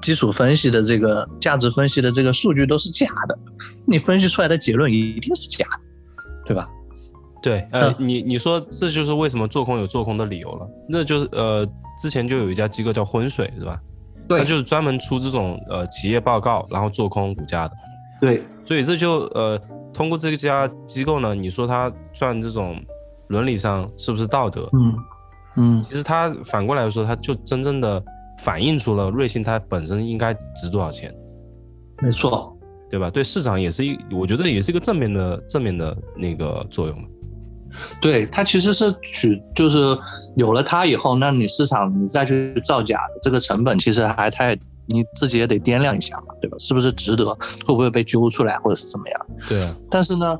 [0.01, 3.39] 基础分析的这个价值分析的这个数据都是假的，
[3.85, 5.79] 你分析出来的结论一定是假的，
[6.45, 6.67] 对吧？
[7.47, 11.65] 对，呃，你你说这就是为什么做空有做空的理由了，那就是呃，
[12.01, 13.79] 之前就有一家机构叫浑水，是吧？
[14.27, 17.73] 对，它就是专门出这种呃企业报告，然后做空股价的。
[18.19, 19.57] 对，所以这就呃
[19.93, 22.75] 通过这家机构呢，你说它赚这种
[23.29, 24.69] 伦理上是不是道德？
[24.73, 24.93] 嗯。
[25.59, 28.03] 嗯，其实它反过来说，它就真正的
[28.43, 31.11] 反映出了瑞幸它本身应该值多少钱，
[31.99, 32.55] 没错，
[32.91, 33.09] 对吧？
[33.09, 37.07] 对市场也是一，我觉得也是一个正面的正面的那个作用嘛。
[38.01, 39.97] 对，它其实是取，就是
[40.35, 44.55] 有了它以后，那你市场你再去造假的这个成本，其实还太
[44.87, 46.57] 你自己也得掂量一下嘛，对吧？
[46.59, 47.25] 是不是值得？
[47.65, 49.25] 会不会被揪出来，或者是怎么样？
[49.47, 49.75] 对啊。
[49.89, 50.37] 但是呢，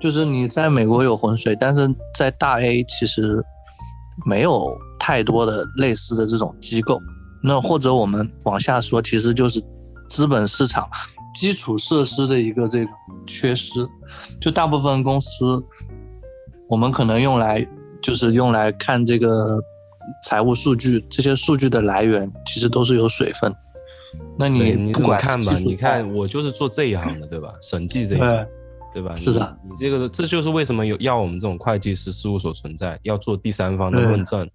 [0.00, 3.42] 就是你在美国有浑水，但是在大 A 其实。
[4.26, 7.00] 没有太多的类似的这种机构，
[7.42, 9.64] 那或者我们往下说，其实就是
[10.10, 10.86] 资本市场
[11.34, 12.90] 基础设施的一个这个
[13.26, 13.88] 缺失。
[14.38, 15.64] 就大部分公司，
[16.70, 17.66] 我们可能用来
[18.00, 19.58] 就是用来看这个
[20.22, 23.52] 财务数据，这些数据的来源其实都是有水分。
[24.38, 25.52] 那你你怎么看吧？
[25.64, 27.52] 你看我就是做这一行的，对吧？
[27.60, 28.46] 审计这一行。
[28.92, 29.14] 对吧？
[29.14, 34.48] 是的，你这个这就是为什么有要我们这种会计师事务所存在，要做第三方的认证，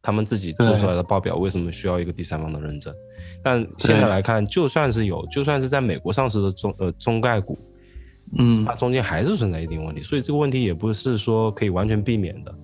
[0.00, 2.94] 他们自己做出来的报表为什么需要一个第三方的认证？
[3.42, 7.58] 但现在来看，就算是有，就算是在美国上市的中呃中概股，
[8.38, 12.54] 嗯，它中间还是存在一定问题，所以这个问题也不是说可以完全避免的。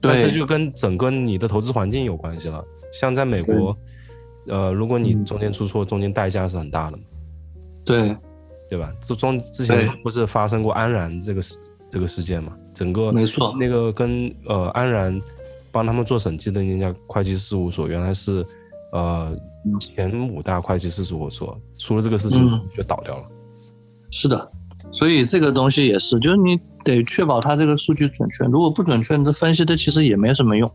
[0.00, 2.64] 对，这就跟整个你的投资环境有关系了。
[2.92, 3.76] 像在美国，
[4.46, 6.98] 呃，如果你中间出错，中间代价是很大的。
[7.84, 8.16] 对。
[8.70, 8.92] 对吧？
[9.00, 11.56] 这中之前不是发生过安然这个事
[11.88, 12.52] 这个事件嘛？
[12.74, 15.18] 整个没错，那个跟呃安然
[15.72, 18.44] 帮他们做审计的那家会计事务所，原来是
[18.92, 19.34] 呃
[19.80, 23.24] 前五大会计事务所，出了这个事情就倒掉了。
[24.10, 24.52] 是的，
[24.92, 30.70] 所以这个东西也是，就是你得确保它这个数据准确，如果不准确，你这分析的其实也没什么用，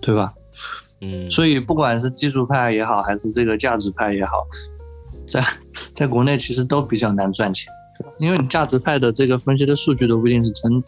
[0.00, 0.34] 对吧？
[1.00, 4.46] 嗯，所以不管是技术派也好，还是这个价值派也好。
[5.26, 5.42] 在
[5.94, 7.72] 在国内其实都比较难赚钱，
[8.18, 10.82] 因为你价值派的这个分析的数据都不一定是真，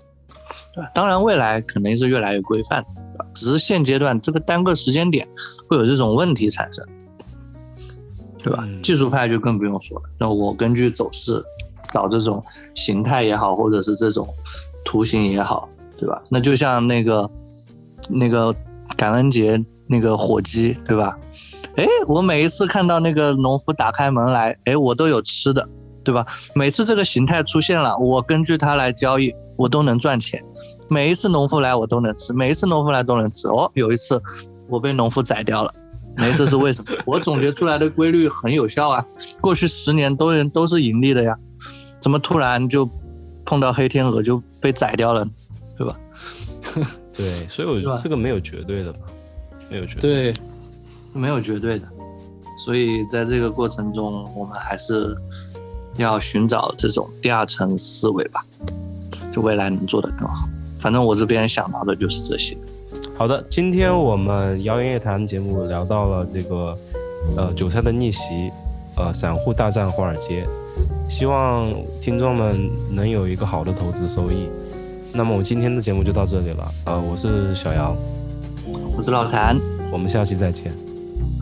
[0.75, 0.91] 对吧？
[0.93, 3.25] 当然未来肯定是越来越规范，对吧？
[3.33, 5.27] 只是现阶段这个单个时间点
[5.69, 6.85] 会有这种问题产生，
[8.43, 8.69] 对吧？
[8.83, 11.43] 技术派就更不用说了，那我根据走势
[11.93, 12.43] 找这种
[12.75, 14.27] 形态也好，或者是这种
[14.85, 16.21] 图形也好，对吧？
[16.31, 17.31] 那就像那个
[18.09, 18.53] 那个
[18.97, 21.17] 感恩节那个火鸡，对吧？
[21.77, 25.69] 哎，我每一次看到那个农夫打开门来，哎，我都有吃的，
[26.05, 26.27] 对吧？
[26.55, 30.43] 每次这个形态出现了，我根据它来交易，我都能赚钱。
[30.89, 33.49] 每一次农夫来，我都能吃；每一次农夫来都能吃。
[33.49, 34.21] 哦，有一次
[34.69, 35.73] 我被农夫宰掉了，
[36.17, 36.91] 没，这是为什么？
[37.07, 39.05] 我总结出来的规律很有效啊，
[39.41, 41.35] 过去十年都人都是盈利的呀，
[42.03, 42.87] 怎么突然就
[43.47, 45.27] 碰到黑天鹅就被宰掉了，
[45.79, 45.99] 对吧？
[47.15, 48.99] 对，所以我觉得这个没有绝对的嘛，
[49.71, 50.35] 没有绝对。
[51.15, 51.87] 没有绝对的，
[52.65, 55.15] 所以在这个过程中，我们还是
[55.99, 58.43] 要寻找这种第二层思维吧，
[59.31, 60.49] 就未来能做得更好。
[60.81, 62.57] 反正我这边想到的就是这些。
[63.15, 66.79] 好的，今天我们谣言夜谈节目聊到了这个，
[67.37, 68.51] 呃，韭菜的逆袭，
[68.97, 70.49] 呃，散户大战华尔街，
[71.09, 71.71] 希望
[72.01, 74.49] 听众们能有一个好的投资收益。
[75.13, 77.95] 那么我今天的节目就到这里了，呃，我是小姚，
[78.97, 79.57] 我是老谭，
[79.91, 80.73] 我们下期再见。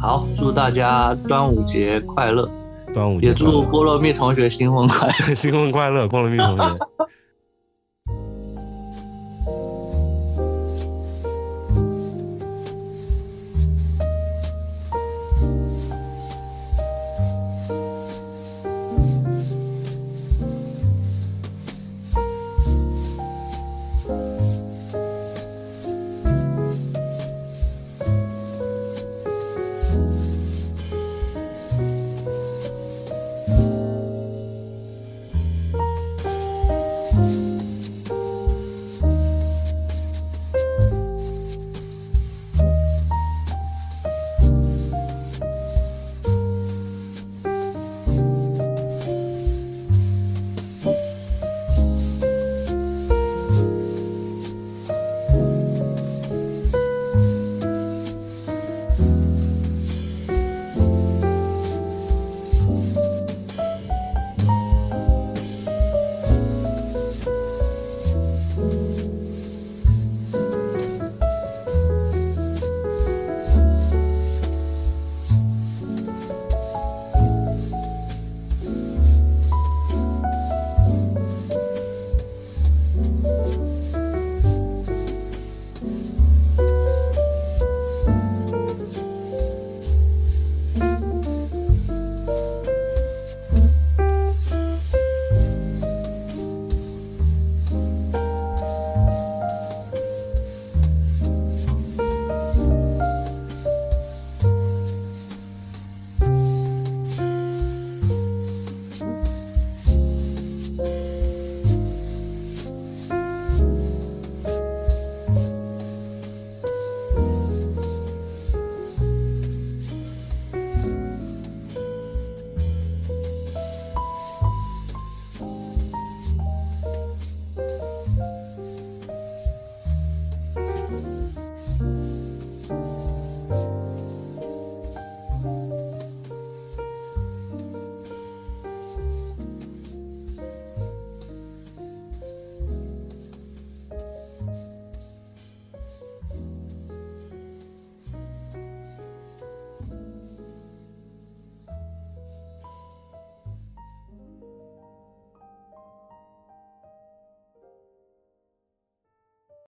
[0.01, 2.51] 好，祝大家端午节快乐！
[2.93, 6.79] 端午节也祝菠萝蜜同学新婚快乐， 新婚快乐，菠萝蜜同学。